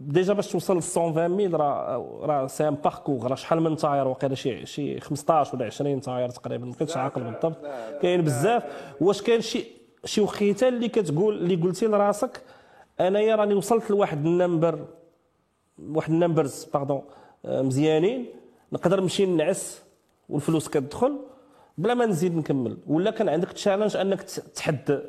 [0.00, 4.08] déjà باش توصل ل 120 ميل راه راه c'est un parcours راه شحال من tier
[4.08, 7.56] واقيلا شي شي 15 ولا 20 tier تقريبا ما كنتش عاقل بالضبط.
[8.02, 8.62] كاين بزاف.
[9.00, 9.64] واش كاين شي
[10.04, 12.42] شي وخيته اللي كتقول اللي قلتي لراسك
[13.00, 14.84] أنايا راني وصلت لواحد ال number
[15.78, 17.02] واحد ال numbers pardon
[17.44, 18.26] مزيانين.
[18.72, 19.82] نقدر نمشي نعس
[20.28, 21.18] والفلوس كتدخل.
[21.80, 22.78] بلا ما نزيد نكمل.
[22.86, 24.90] ولا كان عندك challenge أنك تحد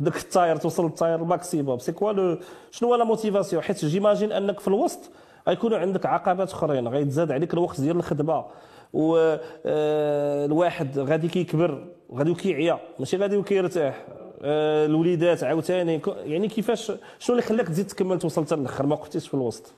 [0.00, 2.36] داك ال tier توصل لل tier ال maximum c'est quoi
[2.70, 5.10] شنو هو la motivation حيت j'imagine أنك في الوسط
[5.48, 6.88] غيكونوا عندك عقبات أخرين.
[6.88, 8.46] غيتزاد عليك الوقت ديال الخدمة.
[8.92, 14.06] والواحد غادي كيكبر غادي كيعيا ماشي غادي وكيرتاح.
[14.44, 16.00] الوليدات عاوتاني.
[16.06, 19.74] يعني كيفاش شنو اللي خلاك تزيد تكمل توصل حتى الأخر؟ ما وقفتيش في الوسط.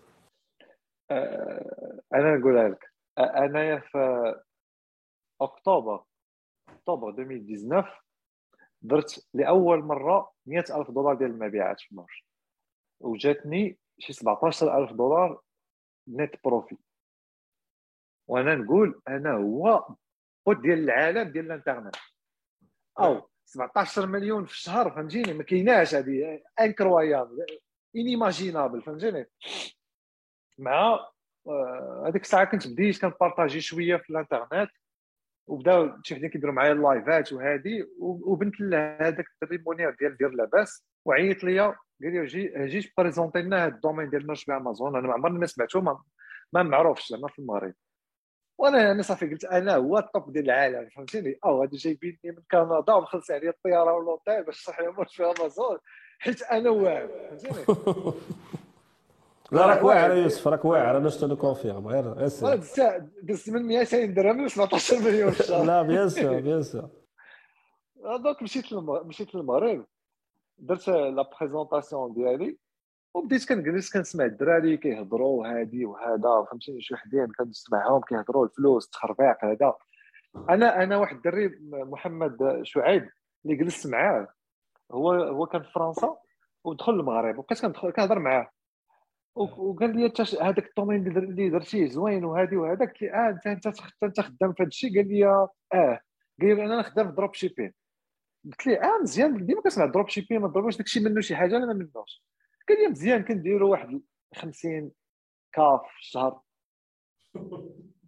[2.14, 2.92] أنا نقولها لك.
[3.18, 4.34] أنايا في
[5.40, 6.02] أكتوبر
[6.88, 8.02] أكتوبر 2019
[8.82, 12.26] درت لأول مرة 100000 دولار ديال المبيعات في مارش
[13.00, 15.40] وجاتني شي 17000 دولار
[16.08, 16.76] نت بروفي
[18.28, 19.86] وأنا نقول أنا هو
[20.48, 21.96] ديال العالم ديال الإنترنت.
[23.00, 27.46] أو 17 مليون في الشهر فهمتيني؟ ما كايناش هذه انكرويابل
[27.96, 29.26] انيماجينابل فهمتيني؟
[30.58, 31.08] مع
[31.46, 34.70] آه، هذيك الساعة كنت بديت كنبارطاجي شوية في الإنترنت.
[35.48, 38.62] وبداو شي وحدين كيديروا معايا اللايفات وهادي وبنت
[39.00, 41.62] هذاك الدري مونير ديال دير لاباس وعيط ليا
[42.02, 45.38] قال لي جي جي présenter لنا هذا ال domaine ديال Merch Amazon أنا ما عمرني
[45.38, 47.74] ما سمعته ما, معروفش زعما في المغرب.
[48.58, 52.42] وأنا أنا صافي قلت أنا هو ال top ديال العالم فهمتيني؟ أو هادو جايبيني من
[52.50, 55.78] كندا ومخلص عليا الطيارة والوطيل باش نشرح لهم Merch Amazon
[56.18, 57.64] حيت أنا واعر فهمتيني؟
[59.52, 62.56] لا راك واعر يوسف راك واعر أنا شتو confirme غير assure
[63.22, 65.32] دزت من 200 درهم ل 17 مليون
[65.66, 66.88] لا bien sûr bien sûr.
[68.24, 69.86] donc مشيت مشيت للمغرب
[70.58, 72.58] درت la présentation ديالي
[73.14, 79.74] وبديت كنجلس كنسمع الدراري كيهضروا هادي وهذا فهمتيني شي وحدين كنسمعهم كيهضروا الفلوس التخربيق هذا.
[80.50, 83.08] أنا أنا واحد الدري محمد شعيب
[83.44, 84.28] اللي جلست معاه
[84.92, 86.16] هو هو كان في فرنسا
[86.64, 88.50] ودخل المغرب وبقيت كنهضر معاه.
[89.34, 93.66] وقال لي هذاك ال domaine اللي درتيه زوين وهادي وهذاك آه انت
[94.02, 95.48] أنت خدام في هذا الشيء؟ قال لي آه.
[96.40, 97.74] قال لي أنا خدام في dropshipping
[98.44, 101.72] قلت لي آه مزيان ديما كنسمع dropshipping ما ضربوش داكشي منه شي حاجة أنا ما
[101.72, 102.24] منوش.
[102.68, 104.02] قال لي مزيان كنديروا واحد
[104.34, 104.90] 50
[105.52, 106.40] K في الشهر.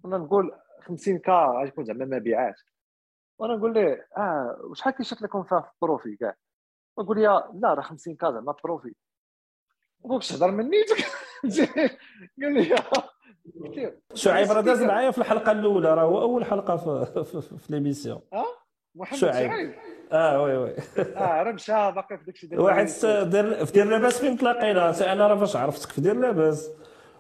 [0.04, 2.54] أنا نقول 50 K غيكون زعما مبيعات.
[3.38, 6.34] وأنا نقول ليه؟ آه وشحال كيشوف لكم فيها في ال profit كاع؟
[6.98, 8.94] نقول له لا راه 50 K زعما profit
[10.04, 11.06] donc تهضر من نيتك
[12.42, 12.76] قال لي
[14.14, 15.94] شعيب راه داز معايا في الحلقة الأولى.
[15.94, 18.44] راه هو أول حلقة في في, في ليميسيون آه؟
[18.94, 19.74] محمد شعيب, شعيب.
[20.12, 20.74] آه وي وي.
[20.98, 22.86] آه راه مشى باقي في داكشي ديال واحد
[23.30, 26.70] دير في دير لاباس فين تلاقينا أنا راه فاش عرفتك في دير لاباس.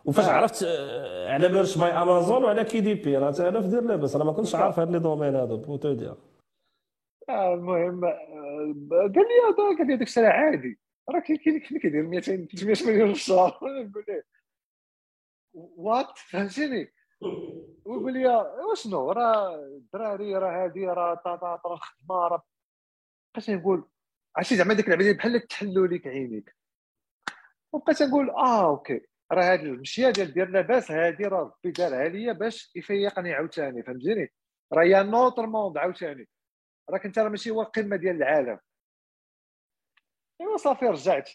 [0.04, 0.30] وفاش آه.
[0.32, 3.16] عرفت آه، على ميرش باي أمازون وعلى كي دي بي.
[3.16, 4.16] راه أنا في دير لاباس.
[4.16, 6.14] أنا ما كنتش عارف هاد لي دومين هادو بو تو دير
[7.30, 10.79] المهم آه، قال لي هذا قال لي داك الشيء عادي.
[11.10, 13.58] راه كاين اللي كيدير 200 300 مليون في الشهر.
[13.62, 14.22] نقول له
[15.54, 16.92] what فهمتيني؟
[17.84, 18.26] ويقول لي
[18.72, 22.42] وشنو؟ راه الدراري راه هادي راه طاطا راه الخدمه راه
[23.34, 23.88] بقيت نقول
[24.36, 26.56] عرفتي زعما ديك العبادة بحال تحلوا لك عينيك.
[27.72, 29.00] وبقيت نقول آه okay.
[29.32, 33.82] راه هاد المشية ديال دير لاباس هادي راه ربي دارها ليا باش يفيقني عاوتاني.
[33.82, 34.32] فهمتيني؟
[34.72, 36.28] راه y a un autre monde عاوتاني.
[36.90, 38.58] راك أنت راه ماشي هو القمه ديال العالم.
[40.40, 41.30] ايوا صافي رجعت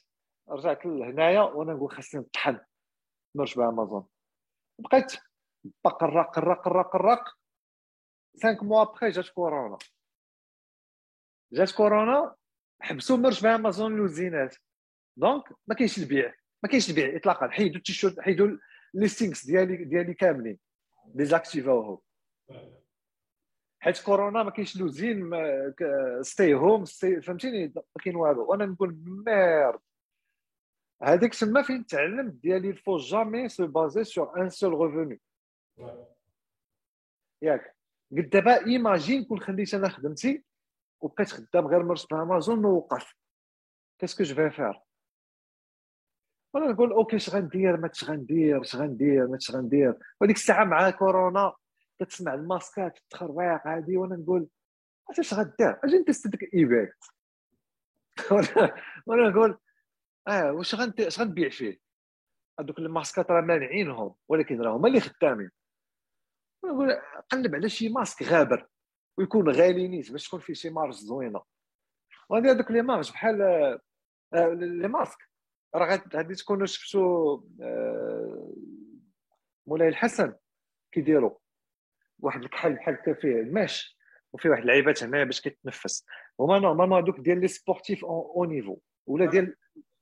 [0.50, 2.60] رجعت لهنايا وأنا نقول خاصني نطحن
[3.36, 4.08] merch by Amazon
[4.80, 5.14] بقيت
[5.84, 7.24] قرا قرا قرا قرا
[8.44, 9.78] 5 mois après جات كورونا.
[11.54, 12.36] جات كورونا
[12.82, 14.56] حبسوا merch by Amazon لوزينات.
[15.18, 16.34] donc ما كاينش البيع
[16.64, 17.50] ما كاينش البيع اطلاقا.
[17.50, 18.58] حيدوا التيشيرت حيدوا
[18.96, 20.60] ال listings ديالي ديالي كاملين.
[21.06, 22.00] ديزاكتيفاوهم
[23.86, 25.32] حيت كورونا ما كاينش لوزين
[26.22, 28.52] ستي هوم ستي فهمتيني؟ ما كاين والو.
[28.52, 29.80] وأنا نقول ميرد.
[31.04, 35.22] هذيك تما فين تعلمت ديالي الفو جامي سو بازي سور ان سول ريفوني
[37.42, 37.76] ياك.
[38.12, 40.44] قلت دابا ايماجين كون خليت أنا خدمتي
[41.02, 43.16] وبقيت خدام غير مرس امازون نوقف
[44.00, 44.82] كاسكو جو في فير
[46.54, 49.96] وأنا نقول ok اش غندير ما غندير اش غندير ما غندير.
[50.22, 51.54] وديك الساعة مع كورونا
[52.00, 54.48] كتسمع ال masques التخربيق هادي وأنا نقول
[55.20, 56.98] اش غدير؟ أجي انت عندك eBay
[59.06, 59.58] وأنا نقول
[60.28, 61.80] آه واش غنت اش غنبيع فيه؟
[62.60, 65.52] هذوك ال masques راه مانعينهم ولكن راه هما اللي خدامين.
[66.66, 68.68] نقول قلب على شي ماسك غابر
[69.18, 71.44] ويكون غالي نيت باش تكون فيه شي marge زوينة.
[72.30, 73.42] وغادي هذوك les marges بحال
[74.34, 75.18] آه، les masques.
[75.76, 78.54] راه غادي تكونوا شفتوا آه،
[79.68, 80.36] مولاي الحسن
[80.92, 81.38] كيديروا
[82.26, 83.98] واحد الكحل بحال فيه ال mesh
[84.34, 86.06] وفيه واحد اللعيبات هنايا باش كيتنفس.
[86.40, 88.78] هما normalement هذوك ديال les sportifs au niveau
[89.08, 89.56] ولا ديال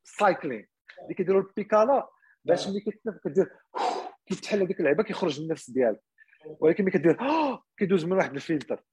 [0.05, 0.67] ال cycling
[1.03, 2.09] اللي كيديروا البيكالا
[2.45, 3.51] باش ملي كتنفس كدير
[4.25, 6.01] كيتحل هذيك اللعيبة كيخرج النفس ديالك
[6.43, 7.17] ولكن ملي كدير
[7.77, 8.83] كيدوز من واحد الفلتر.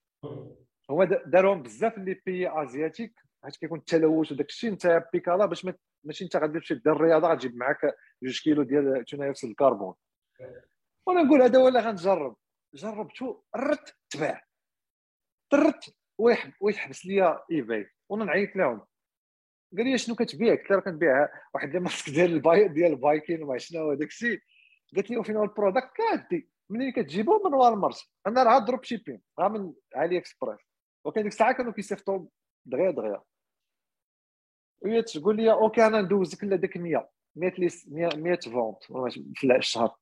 [0.90, 3.14] هما دارهم بزاف اللي بي أزياتيك
[3.44, 5.66] حيت كيكون التلوث وداك الشيء انت بيكالا باش
[6.04, 9.94] ماشي انت غادي تمشي دير الرياضه غتجيب معاك جوج كيلو ديال ثاني اكسيد الكربون.
[11.06, 12.36] وأنا نقول هذا اللي غنجرب.
[12.74, 14.44] جربته رت تباع.
[15.50, 15.96] طرت
[16.60, 18.86] ويحبس ليا ايباي وأنا نعيط لهم.
[19.76, 23.90] قال لي شنو كتبيع؟ قلت له كنبيع واحد الماسك ديال الباي ديال البايكين وما شنو
[23.90, 24.40] هذاك الشيء.
[24.96, 27.96] قالت لي وفين هو البرودكت كادي منين كتجيبو؟ من والمارت
[28.26, 29.22] أنا راه drop shipping.
[29.38, 30.60] راه من AliExpress
[31.04, 32.26] وكان ديك الساعة كانوا كيصيفطوا
[32.66, 33.22] دغيا دغيا.
[34.82, 37.70] وهي تقول لي ok أنا ندوزك لهذاك 100 100
[38.16, 38.84] 100 vente.
[39.34, 39.96] في الشهر.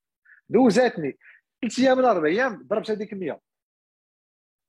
[0.48, 1.18] دوزاتني.
[1.60, 3.40] ثلاث أيام ولا أربع أيام ضربت هذيك 100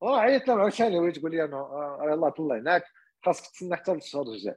[0.02, 2.84] وعيطت لها عاوتاني وهي تقول لي أنا يلاه طلعناك
[3.26, 4.56] خاصك تسنى حتى للشهر الجاي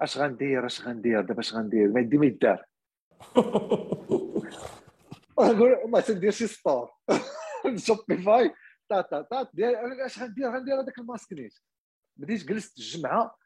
[0.00, 2.64] أش غندير أش غندير دابا أش غندير؟ ما يدي ما يدار.
[5.38, 6.92] نقول والله تندير شي store
[7.76, 8.54] Shopify
[8.88, 9.50] تا تا تا
[10.06, 11.54] أش غندير غندير هذاك الماسك نيت.
[12.16, 13.38] بديت جلست الجمعة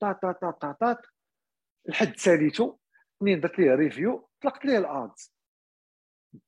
[0.00, 1.02] تا تا تا تا تا
[1.86, 2.76] لحد ساليتو
[3.20, 5.35] منين درت ليه review طلقت ليه ال ads.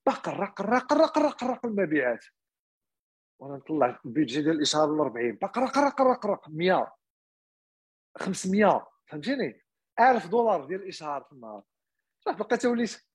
[0.07, 2.25] بقرا قرا قرا قرا قرا المبيعات.
[3.41, 6.93] وأنا نطلع ال budget ديال الإشهار ل 40 بقرا قرا قرا قرا 100
[8.19, 9.63] 500 فهمتيني؟
[10.01, 11.63] 1000 دولار ديال الإشهار في النهار.
[12.21, 13.09] صح بقيت وليت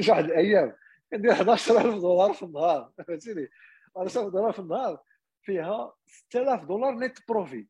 [0.00, 0.76] شي واحد الأيام
[1.10, 3.48] كندير 11000 دولار في النهار فهمتيني؟
[3.96, 5.02] 11000 دولار في النهار
[5.42, 7.68] فيها 6000 دولار نت بروفي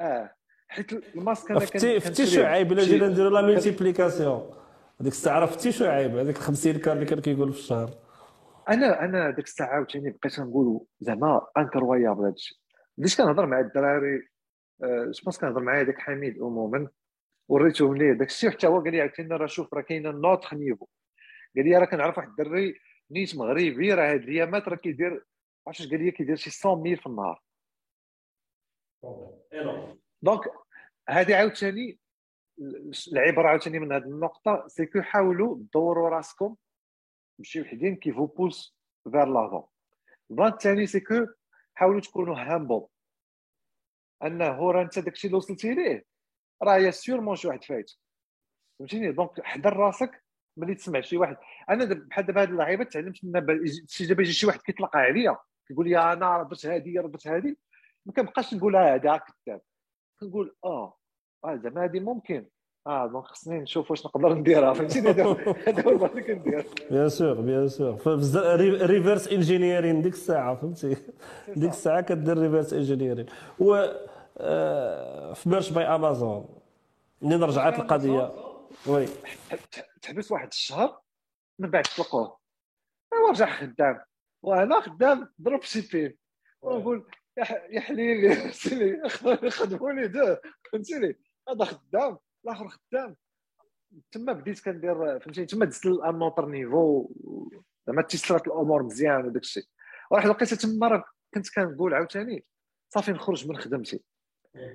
[0.00, 0.34] آه
[0.68, 4.67] حيت الماسك أنا فتي فتي شعيب إلا جينا نديرو لا ملتيبليكاسيون
[5.00, 7.90] هذيك الساعة عرفتي فتي شعيب هذيك 50 كار اللي كان كيقول في الشهر.
[8.68, 12.58] أنا أنا ديك الساعة عاوتاني بقيت نقول زعما انكرويابل هذا الشيء.
[12.98, 14.28] بديت كنهضر مع الدراري
[14.82, 16.88] جو كنهضر معايا داك حميد عموما.
[17.48, 20.86] وريتهم ليه داك الشيء حتى هو قال لي عاوتاني راه شوف راه كاين نوتخ نيفو
[21.56, 22.80] قال لي راه كنعرف واحد الدري
[23.10, 25.24] نيت مغربي راه هاد الايامات راه كيدير
[25.66, 27.42] عرفتش قال لي كيدير شي 100 في النهار.
[30.22, 30.40] دونك
[31.08, 31.98] هذه عاوتاني
[33.12, 36.56] العبره عاوتاني من هذه النقطة سيكو حاولوا دوروا راسكم
[37.38, 39.64] ماشي وحدين كي فو بوس vers l'avant
[40.30, 41.26] البلان الثاني c'est que
[41.74, 42.86] حاولوا تكونوا humble
[44.22, 46.04] أنه راه أنت داكشي اللي وصلتي ليه؟
[46.62, 47.90] راه y a sûrement شي واحد فايت.
[48.78, 50.24] فهمتيني؟ donc حضر راسك
[50.56, 51.36] ملي تسمع شي واحد.
[51.70, 53.52] أنا بحال دابا هاد اللعيبة تعلمت من دابا
[54.22, 55.38] يجي شي واحد كيطلق عليا
[55.68, 57.58] كيقول لي أنا ربط هادي ربط هادي.
[58.06, 59.60] ما كنبقاش نقول هذا كذاب.
[60.20, 60.97] كنقول آه
[61.44, 62.46] آه زعما هادي ممكن.
[62.86, 66.66] آه donc خصني نشوف واش نقدر نديرها فهمتيني؟ هذا هو اللي كندير.
[66.90, 67.98] bien sûr bien sûr
[68.86, 70.96] reverse engineering ديك الساعة فهمتي؟
[71.56, 73.26] ديك الساعة كدير reverse engineering
[73.58, 73.86] و
[74.40, 76.48] آه، في merch by Amazon
[77.22, 78.30] منين رجعت القضية؟
[78.86, 79.06] oui.
[80.02, 81.00] تحبس واحد الشهر
[81.58, 82.38] من بعد طلقوه
[83.28, 84.00] ورجع خدام؟
[84.42, 86.16] وأنا خدام drop shipping
[86.62, 87.06] ونقول
[87.70, 88.34] يا حليلي
[89.50, 90.40] خدموني ده
[90.72, 91.18] فهمتيني؟
[91.48, 93.16] هذا خدام الآخر خدام.
[94.12, 97.10] تما بديت كندير فهمتيني؟ تما دزت l un autre niveau
[97.86, 99.64] زعما تيسرات الأمور مزيان وداك الشيء.
[100.10, 102.44] واحد الوقيته تما راه كنت كنقول عاوتاني
[102.88, 104.00] صافي نخرج من خدمتي.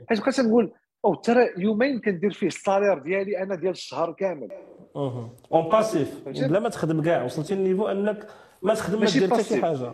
[0.09, 0.74] حيت بقيت نقول
[1.05, 4.51] أو ترى يومين كندير فيه ال salaire ديالي أنا ديال الشهر كامل.
[4.95, 8.28] en passif بلا ما تخدم كاع وصلتي لل niveau أنك
[8.61, 9.93] ما تخدم ما دير حتى شي حاجة.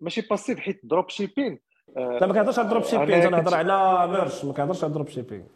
[0.00, 1.60] ماشي passif حيت drop shipping
[1.96, 5.48] لا ما كنهضرش على drop shipping تنهضر على Merch ما كنهضرش على drop shipping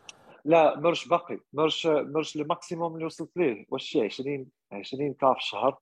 [0.44, 1.40] لا Merch باقي.
[1.52, 5.78] Merch Merch ال maximum اللي وصلت ليه؟ واش شي 20 20K في الشهر.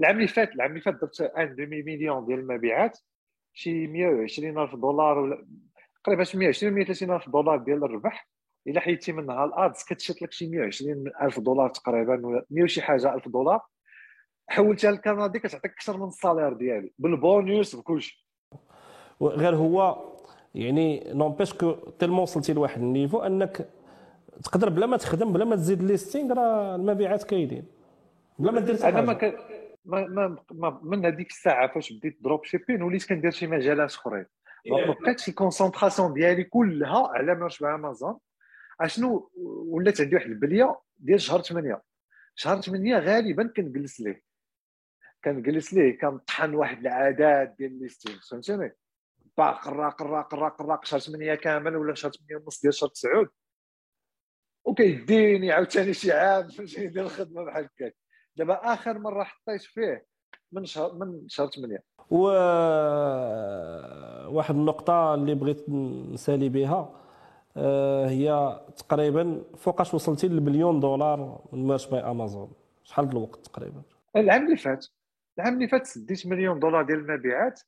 [0.00, 2.98] العام اللي فات العام اللي فات درت un demi-million ديال المبيعات
[3.52, 5.46] شي 120 ألف دولار ولا
[6.04, 8.28] تقريبا شي 120 130 ألف دولار ديال الربح.
[8.66, 12.82] إلا حيدتي منها ال ads كتشيط لك شي 120 ألف دولار تقريبا ولا 100 وشي
[12.82, 13.60] حاجة ألف دولار.
[14.48, 18.28] حولتها للكندي كتعطيك أكثر من ال salaire ديالي بالبونيوس بكلشي.
[19.22, 20.04] غير هو
[20.58, 23.68] يعني n'empêche que tellement وصلتي لواحد ال niveau أنك
[24.44, 27.64] تقدر بلا ما تخدم بلا ما تزيد listing راه المبيعات كاينين.
[28.38, 29.24] بلا ما دير أنا ما, ك...
[29.84, 34.26] ما, ما, ما من هذيك الساعة فاش بديت drop shipping وليت كندير شي مجالات أخرين.
[34.66, 38.18] donc ما بقيتش ال concentration ديالي كلها على Merch مع امازون
[38.80, 39.30] أشنو؟
[39.68, 41.82] ولات عندي واحد البلية ديال شهر 8
[42.34, 44.22] شهر 8 غالبا كنجلس ليه.
[45.24, 48.72] كنجلس ليه كنطحن واحد العدد ديال الليستين فهمتيني
[49.38, 53.26] باع قرا قرا قرا قرا شهر 8 كامل ولا شهر 8 ونص ديال شهر 9
[54.64, 57.96] وكيديني عاوتاني شي عام فهمتيني ندير الخدمة بحال هكاك.
[58.36, 60.06] دابا آخر مرة حطيت فيه
[60.52, 62.22] من شهر من شهر 8 و
[64.36, 65.68] واحد النقطة اللي بغيت
[66.12, 66.94] نسالي بها
[67.56, 72.52] آه، هي تقريبا فوقاش وصلتي للمليون دولار من مارش باي أمازون؟
[72.84, 73.82] شحال الوقت تقريبا؟
[74.16, 74.86] العام اللي فات.
[75.38, 77.60] العام اللي فات سديت مليون دولار ديال المبيعات.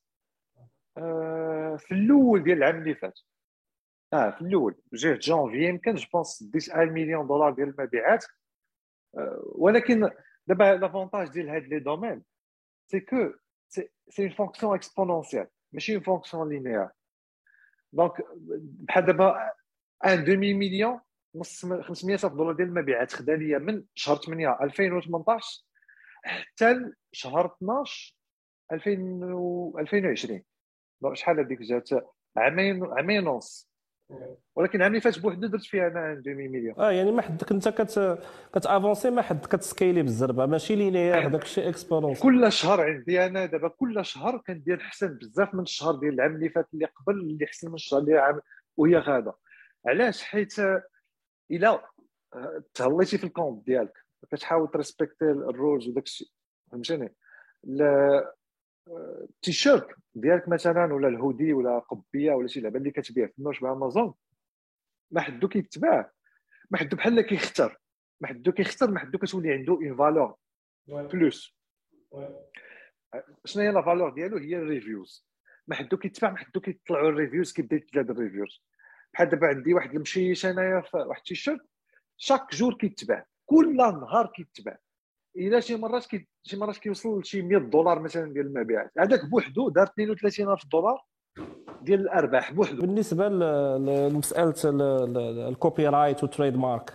[1.78, 3.18] في الأول ديال العام اللي فات.
[4.12, 8.24] آه في الأول جهه جانفي يمكن je pense سديت 1 مليون دولار ديال المبيعات.
[9.18, 10.10] آه، ولكن
[10.46, 12.22] دابا l'avantage ديال هاد les domaines
[12.86, 13.32] c'est que
[13.68, 13.88] c'est
[14.20, 16.88] une fonction exponentielle ماشي une fonction linéaire
[17.92, 18.12] donc
[18.60, 19.50] بحال دابا
[20.06, 21.00] un demi-million
[21.34, 25.64] نص 500 ألف دولار ديال المبيعات خدا ليا من شهر 8 2018
[26.22, 28.16] حتى شهر 12
[28.72, 30.42] 2020
[31.14, 31.88] شحال هذيك جات
[32.36, 33.70] عامين عامين ونص.
[34.56, 36.74] ولكن عام اللي فات بوحدو درت فيها un demi-million.
[36.80, 38.18] آه يعني ما حدك انت كت
[38.54, 40.46] كت avancer ما حد كت scaler بالزربة.
[40.46, 45.54] ماشي linéaire داك الشيء exponentielle كل شهر عندي أنا دابا كل شهر كندير حسن بزاف
[45.54, 48.40] من الشهر ديال العام اللي فات اللي قبل اللي حسن من الشهر ديال العام
[48.76, 49.34] وهي غاده
[49.86, 50.54] علاش؟ حيت
[51.50, 51.82] إلا
[52.74, 53.92] تهليتي في ال compte ديالك
[54.32, 56.28] كتحاول ت respecter ال rules وداك الشيء
[56.72, 57.14] فهمتيني
[58.98, 63.60] التيشيرت ديالك مثلا ولا الهودي ولا قبية ولا شي لعبة اللي كتبيع في ال niche
[63.60, 64.14] بامازون
[65.10, 66.10] ما حدو كيتباع.
[66.70, 67.78] ما حدو بحال كيختار.
[68.20, 70.36] ما حدو كيختار ما حدو كتولي عنده une valeur
[70.88, 71.56] plus
[73.44, 75.26] شنو هي la valeur ديالو؟ هي ال reviews.
[75.68, 78.64] ما حدو كيتباع ما حدو كيطلعوا ال reviews كيبدا يتلا ال reviews.
[79.14, 81.60] بحال دابا عندي واحد المشيش انايا في واحد ال t-shirt.
[82.16, 83.26] Chaque jour كيتباع.
[83.46, 84.78] كل نهار كيتباع.
[85.40, 88.90] إلى شي مرات كي شي مرات كيوصل لشي 100 دولار مثلا ديال المبيعات.
[88.98, 91.04] هذاك بوحدو دار 32000 دولار
[91.82, 92.80] ديال الأرباح بوحدو.
[92.80, 94.54] بالنسبة لمسألة
[95.48, 96.92] ال copyright وال trademark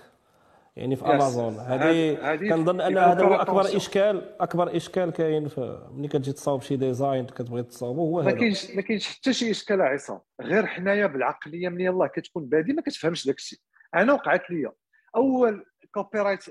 [0.75, 5.49] يعني في امازون هذه كنظن ان هذا هو أكبر اشكال أكبر إشكال كاين
[5.91, 8.31] ملي كتجي تصاوب شي design كتبغي تصاوبه هو هذا.
[8.31, 12.73] ما كاينش ما كاينش حتى شي إشكال عصام غير حنايا بالعقلية من يلاه كتكون بادي
[12.73, 13.59] ما كتفهمش داك الشيء
[13.95, 14.71] أنا وقعت لي
[15.15, 16.43] أول copyright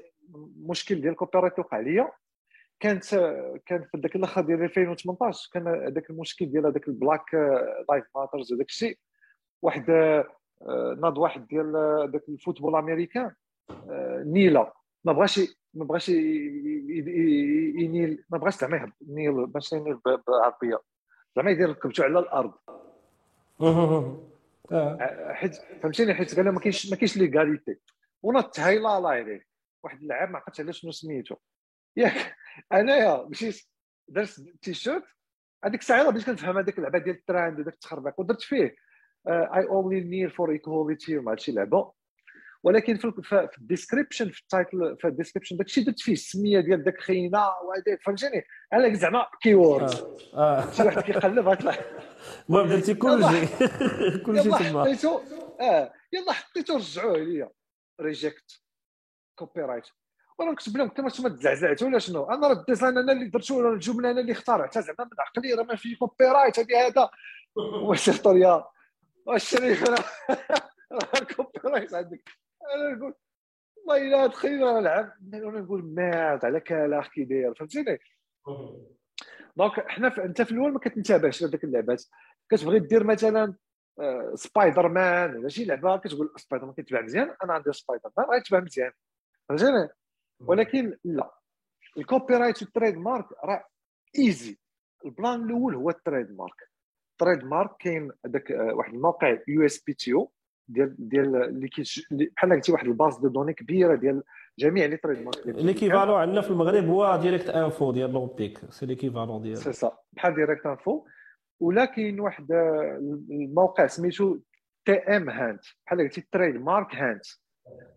[0.57, 2.13] مشكل ديال ال copyright وقع ليا.
[2.81, 3.05] كانت
[3.67, 7.35] كان في ذاك الأخر ديال 2018 كان هذاك المشكل ديال هذاك ال Black
[7.91, 8.99] Lives Matter وداك الشيء.
[9.63, 11.73] واحد آه، ناض واحد ديال
[12.13, 13.35] ذاك ال football américain
[13.71, 14.73] آه، نيلا.
[15.05, 15.41] ما بغاش
[15.75, 16.09] ما بغاش
[17.79, 20.81] ينيل ما بغاش زعما يهبط نيل باش ينيل بالعربيه
[21.37, 22.53] زعما يدير ركبتو على الأرض.
[24.73, 25.33] آه.
[25.33, 27.77] حيت فهمتيني؟ حيت قال ما كاينش ما كاينش ليغاليتي.
[28.23, 29.47] ونط تهيلالا عليه
[29.85, 31.37] واحد اللاعب ما عقلتش على شنو سميتو.
[31.97, 32.37] ياك
[32.73, 33.63] انايا مشيت
[34.09, 35.05] درت تيشيرت
[35.65, 38.77] هذيك الساعة بديت كنفهم هذيك اللعبة ديال التراند وداك التخربيق ودرت فيه.
[39.29, 41.93] اي اونلي نير فور ايكواليتي وما شي لعبة.
[42.63, 46.61] ولكن في ال description في ال title في ال description داك الشيء درت فيه السمية
[46.61, 49.91] ديال داك خينا وهذاك فهمتيني؟ أنا زعما كيورد
[50.35, 50.59] آه.
[50.59, 50.71] آه.
[50.73, 51.75] شي واحد كيقلب غتطلع
[52.49, 53.47] المهم درتي كل شيء
[54.27, 54.81] كل شيء تما.
[54.85, 55.21] حطيتو
[55.61, 57.51] آه يلا حطيتو رجعوه ليا.
[58.01, 58.64] Reject
[59.37, 59.85] copyright
[60.39, 63.51] وأنا نكتب لهم كما ما تزعزعت ولا شنو أنا راه ال design أنا اللي درت
[63.51, 67.11] ولا الجمله أنا اللي اخترعتها زعما من عقلي راه ما في copyright هذه هذا
[67.57, 68.65] واش طريا
[69.27, 70.05] واش شريف راه
[71.37, 72.31] كوبي رايت عندك
[72.75, 73.15] أنا نقول
[73.77, 77.99] والله الا دخلنا نلعب أنا نقول مات على كلاخ كي داير فهمتيني
[79.57, 82.05] دونك حنا انت في الأول ما كتنتبهش لهذيك اللعبات
[82.49, 83.55] كتبغي دير مثلا
[84.35, 88.61] سبايدر مان ولا شي لعبه كتقول سبايدر مان كيتباع مزيان أنا عندي سبايدر مان غيتباع
[88.61, 88.93] مزيان
[89.49, 89.89] فهمتيني
[90.41, 91.31] ولكن لا.
[91.99, 93.65] الكوبي رايت والتريد مارك راه
[94.19, 94.59] ايزي
[95.05, 96.71] البلان الأول هو ال trademark
[97.13, 100.33] ال trademark كاين هذاك آه، واحد الموقع يو اس بي تي أو
[100.69, 101.71] ديال ديال اللي
[102.37, 104.23] بحال قلتي واحد ال base de données كبيرة ديال
[104.59, 109.57] جميع les trademarks l'équivalent عندنا في المغرب هو Directinfo ديال l'OMPIC c'est l'équivalent ديال.
[109.57, 111.07] سي سا بحال Directinfo
[111.61, 112.99] ولا كاين واحد آه،
[113.31, 114.39] الموقع سميتو
[114.85, 117.21] TM Hunt بحال قلتي Trademark Hunt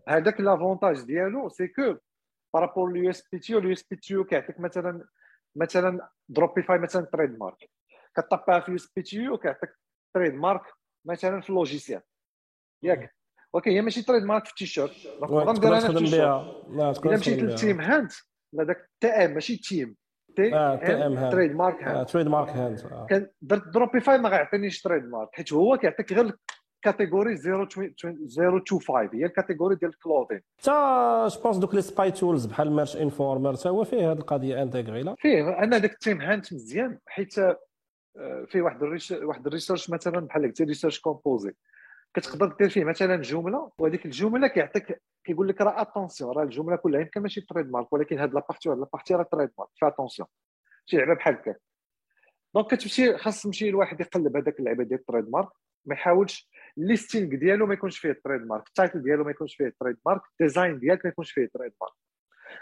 [0.08, 1.96] هذاك l'avantage ديالو c'est que
[2.54, 5.04] par rapport ال USPTO ال USPTO كيعطيك مثلا
[5.56, 7.70] مثلا دروبيفاي مثلا trademark
[8.16, 9.70] كطبعها في يو اس بي تي كيعطيك
[10.14, 10.62] تريد مارك
[11.04, 12.02] مثلا في ال logiciel
[12.82, 13.14] ياك
[13.52, 14.92] ولكن هي ماشي trademark في التيشيرت
[15.22, 16.46] نقدر ندير أنا في التيشيرت
[17.04, 18.10] الا مشيت ل TM Hunt
[18.60, 19.96] هذاك TM ماشي team
[20.36, 26.36] TM trademark hunt trademark hunt كان درت دروبيفاي ما غيعطينيش trademark حيت هو كيعطيك غير
[26.82, 32.46] catégorie 025 هي ال catégorie ديال ال clothing حتى je pense donc les spy tools
[32.46, 36.52] بحال Merch Informer حتى هو فيه هذه القضية intégrée فيه أنا داك ال TM Hunt
[36.52, 37.34] مزيان حيت
[38.48, 41.54] فيه واحد ال research واحد ال research مثلا بحال قلتي research composée
[42.14, 47.00] كتقدر دير فيه مثلا جمله وهذيك الجمله كيعطيك كيقول لك راه attention راه الجمله كلها
[47.00, 50.28] يمكن ماشي trademark ولكن هاد la partie وهاد la partie راه trademark فا attention
[50.86, 51.54] شي لعبه بحال هكا
[52.54, 55.48] donc كتمشي خاص تمشي الواحد يقلب هذاك اللعبه ديال ال trademark
[55.84, 59.54] ما يحاولش ال listing ديالو ما يكونش فيه ال trademark ال title ديالو ما يكونش
[59.56, 61.94] فيه ال trademark ال design ديالك ما يكونش فيه ال trademark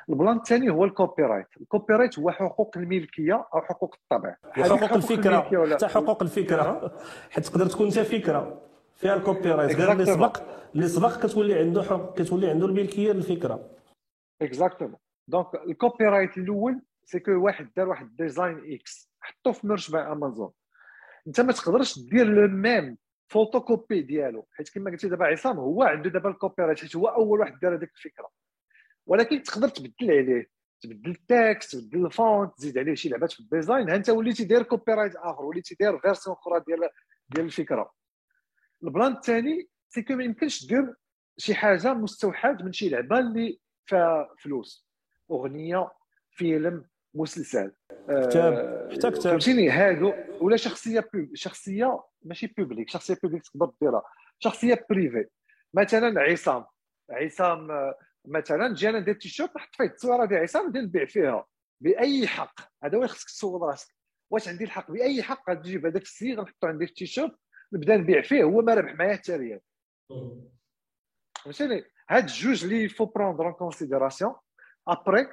[0.09, 4.93] ال plan الثاني هو ال copyright ال copyright هو حقوق الملكيه أو حقوق الطبع حقوق
[4.93, 5.41] الفكرة
[5.75, 6.99] حتى حقوق الفكرة
[7.31, 8.62] حيت تقدر تكون انت فكره
[8.95, 10.43] فيها ال copyright غير اللي سبق
[10.75, 13.71] اللي سبق كتولي عنده حق كتولي عنده الملكيه للفكره
[14.43, 14.99] exactement
[15.29, 19.91] donc ال copyright الأول c'est que واحد دار واحد ال design X حطو في Merch
[19.91, 20.51] by Amazon
[21.27, 22.97] انت ما تقدرش دير le même
[23.29, 27.41] photocopie ديالو حيت كما قلتي دابا عصام هو عنده دابا ال copyright حيت هو أول
[27.41, 28.31] واحد دار هذيك الفكرة.
[29.07, 30.51] ولكن تقدر تبدل عليه
[30.81, 33.91] تبدل ال text تبدل ال font تزيد عليه شي لعبات في ال design.
[33.91, 36.89] أنت وليتي داير copyright آخر وليتي داير version أخرى ديال
[37.29, 37.93] ديال الفكرة.
[38.85, 40.95] ال plan الثاني c'est que يمكنش دير
[41.39, 44.87] شي حاجة مستوحاة من شي لعبة اللي فيها فلوس.
[45.31, 45.91] أغنية
[46.31, 46.85] فيلم
[47.17, 47.73] مسلسل.
[48.09, 48.89] كتاب.
[48.93, 49.23] حتى كتاب.
[49.23, 54.03] فهمتيني هادو ولا شخصية بيب شخصية ماشي publique شخصية publique تقدر ديرها.
[54.39, 55.29] شخصية privée
[55.75, 56.64] مثلا عصام.
[57.11, 57.69] عصام
[58.29, 61.47] مثلا جي أنا ندير تيشيرت نحط فيه التصويره ديال عصام ندير نبيع فيها.
[61.81, 62.61] بأي حق.
[62.85, 63.97] هذا هو خصك تسول راسك.
[64.33, 67.37] واش عندي الحق؟ بأي حق غتجيب هذاك السيد غنحطو عندي في التيشيرت
[67.73, 68.45] نبدا نبيع فيه.
[68.45, 69.61] هو ما ربح معايا حتى ريال
[71.45, 74.35] فهمتيني؟ هاد الجوج il faut prendre en considération
[74.89, 75.29] après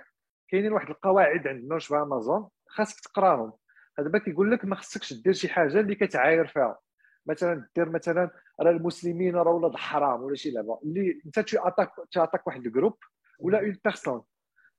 [0.53, 3.53] كاينين واحد القواعد عندنا في أمازون خاصك تقراهم.
[3.97, 6.79] دابا كيقول لك ما خصكش دير شي حاجة اللي كتعاير فيها.
[7.25, 8.29] مثلا دير مثلا
[8.61, 10.79] راه المسلمين راه ولاد الحرام ولا شي لعبة.
[10.83, 12.97] اللي انت t'attaques تعطيك واحد ال groupe
[13.39, 14.23] ولا une personne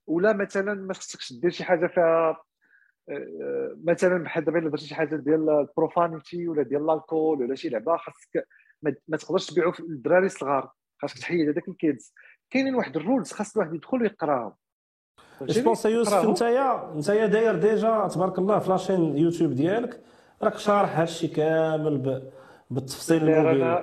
[0.07, 2.43] ولا مثلا ما خصكش دير شي حاجة فيها
[3.09, 7.55] آه، مثلا بحال دابا إلا درتي شي حاجة ديال ال profanity ولا ديال l'alcool ولا
[7.55, 8.47] شي لعبة خاصك
[9.09, 10.73] ما تقدرش تبيعو للدراري الصغار.
[11.03, 12.15] خاصك تحيد هذاك ال kids.
[12.51, 14.55] كاينين واحد ال rules خاص الواحد يدخل ويقراهم.
[15.43, 20.01] je pense يوسف نتايا نتايا داير déjà تبارك الله في la chaîne YouTube ديالك
[20.43, 22.23] راك شارح هادشي كامل
[22.71, 23.77] بالتفصيل المبين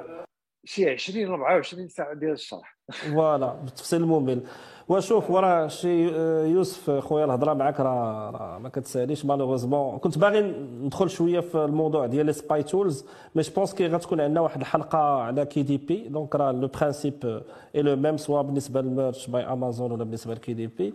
[0.65, 4.43] شي 20 24 ساعه ديال الشرح voilà بالتفصيل المبين
[4.89, 6.07] وشوف وراه شي
[6.51, 10.41] يوسف خويا الهضره معاك راه ما كتساليش malheureusement كنت باغي
[10.81, 13.05] ندخل شوية في الموضوع ديال les spy tools
[13.35, 17.41] mais je pense كي غتكون عندنا واحد الحلقة على KDP donc راه le principe
[17.75, 20.93] est le même soit بالنسبة لل Merch by Amazon ولا بالنسبة ل KDP و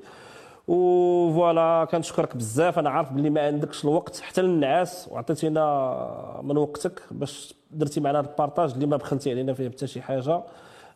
[0.69, 2.79] voilà كنشكرك بزاف.
[2.79, 8.27] أنا عارف بلي ما عندكش الوقت حتى للنعاس وعطيتينا من وقتك باش درتي معنا ال
[8.27, 10.43] partage اللي ما بخلتي علينا فيه حتى شي حاجة.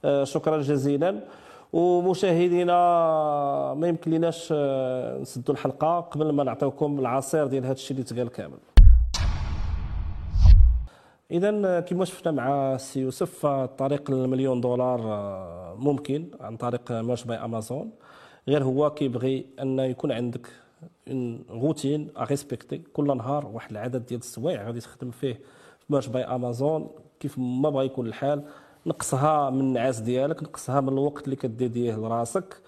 [0.05, 1.21] آه، شكرا جزيلا.
[1.73, 2.75] ومشاهدينا
[3.75, 8.29] ما يمكن ليناش آه، نسدوا الحلقة قبل ما نعطيوكم العصير ديال هذا الشيء اللي تقال
[8.29, 8.59] كامل.
[11.31, 13.47] اذا كما شفنا مع السي يوسف
[13.79, 17.91] طريق المليون دولار آه، ممكن عن طريق Merch by Amazon.
[18.49, 20.49] غير هو كيبغي أن يكون عندك
[21.51, 25.33] routine respectée كل نهار واحد العدد ديال السوايع غادي تخدم فيه
[25.79, 28.45] في Merch by Amazon كيف ما بغى يكون الحال
[28.87, 32.63] نقصها من النعاس ديالك نقصها من الوقت اللي كديديه لراسك.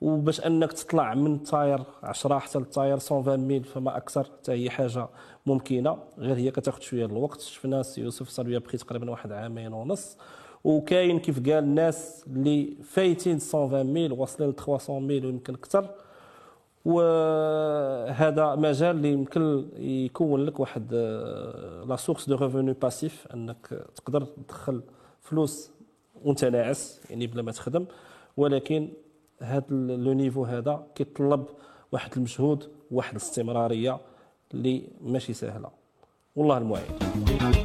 [0.00, 4.52] وباش أنك تطلع من ال tier 10 حتى لل tier 120 mille فما أكثر حتى
[4.52, 5.08] هي حاجة
[5.46, 5.98] ممكنة.
[6.18, 7.40] غير هي كتاخذ شوية الوقت.
[7.40, 10.16] شفنا سي يوسف صار بقي تقريبا واحد عامين ونص.
[10.64, 15.88] وكاين كيف قال الناس اللي فايتين 120 mille واصلين ل 300 mille ويمكن أكثر.
[16.84, 20.94] وهذا مجال اللي يمكن يكون لك واحد
[21.88, 24.82] la source de revenu passif أنك تقدر تدخل
[25.20, 25.70] فلوس
[26.24, 27.84] وانت ناعس يعني بلا ما تخدم.
[28.36, 28.88] ولكن
[29.42, 31.44] هذا le niveau هذا كيطلب
[31.92, 33.98] واحد المجهود واحد الاستمرارية
[34.54, 35.70] اللي ماشي سهلة.
[36.36, 37.61] والله المعين.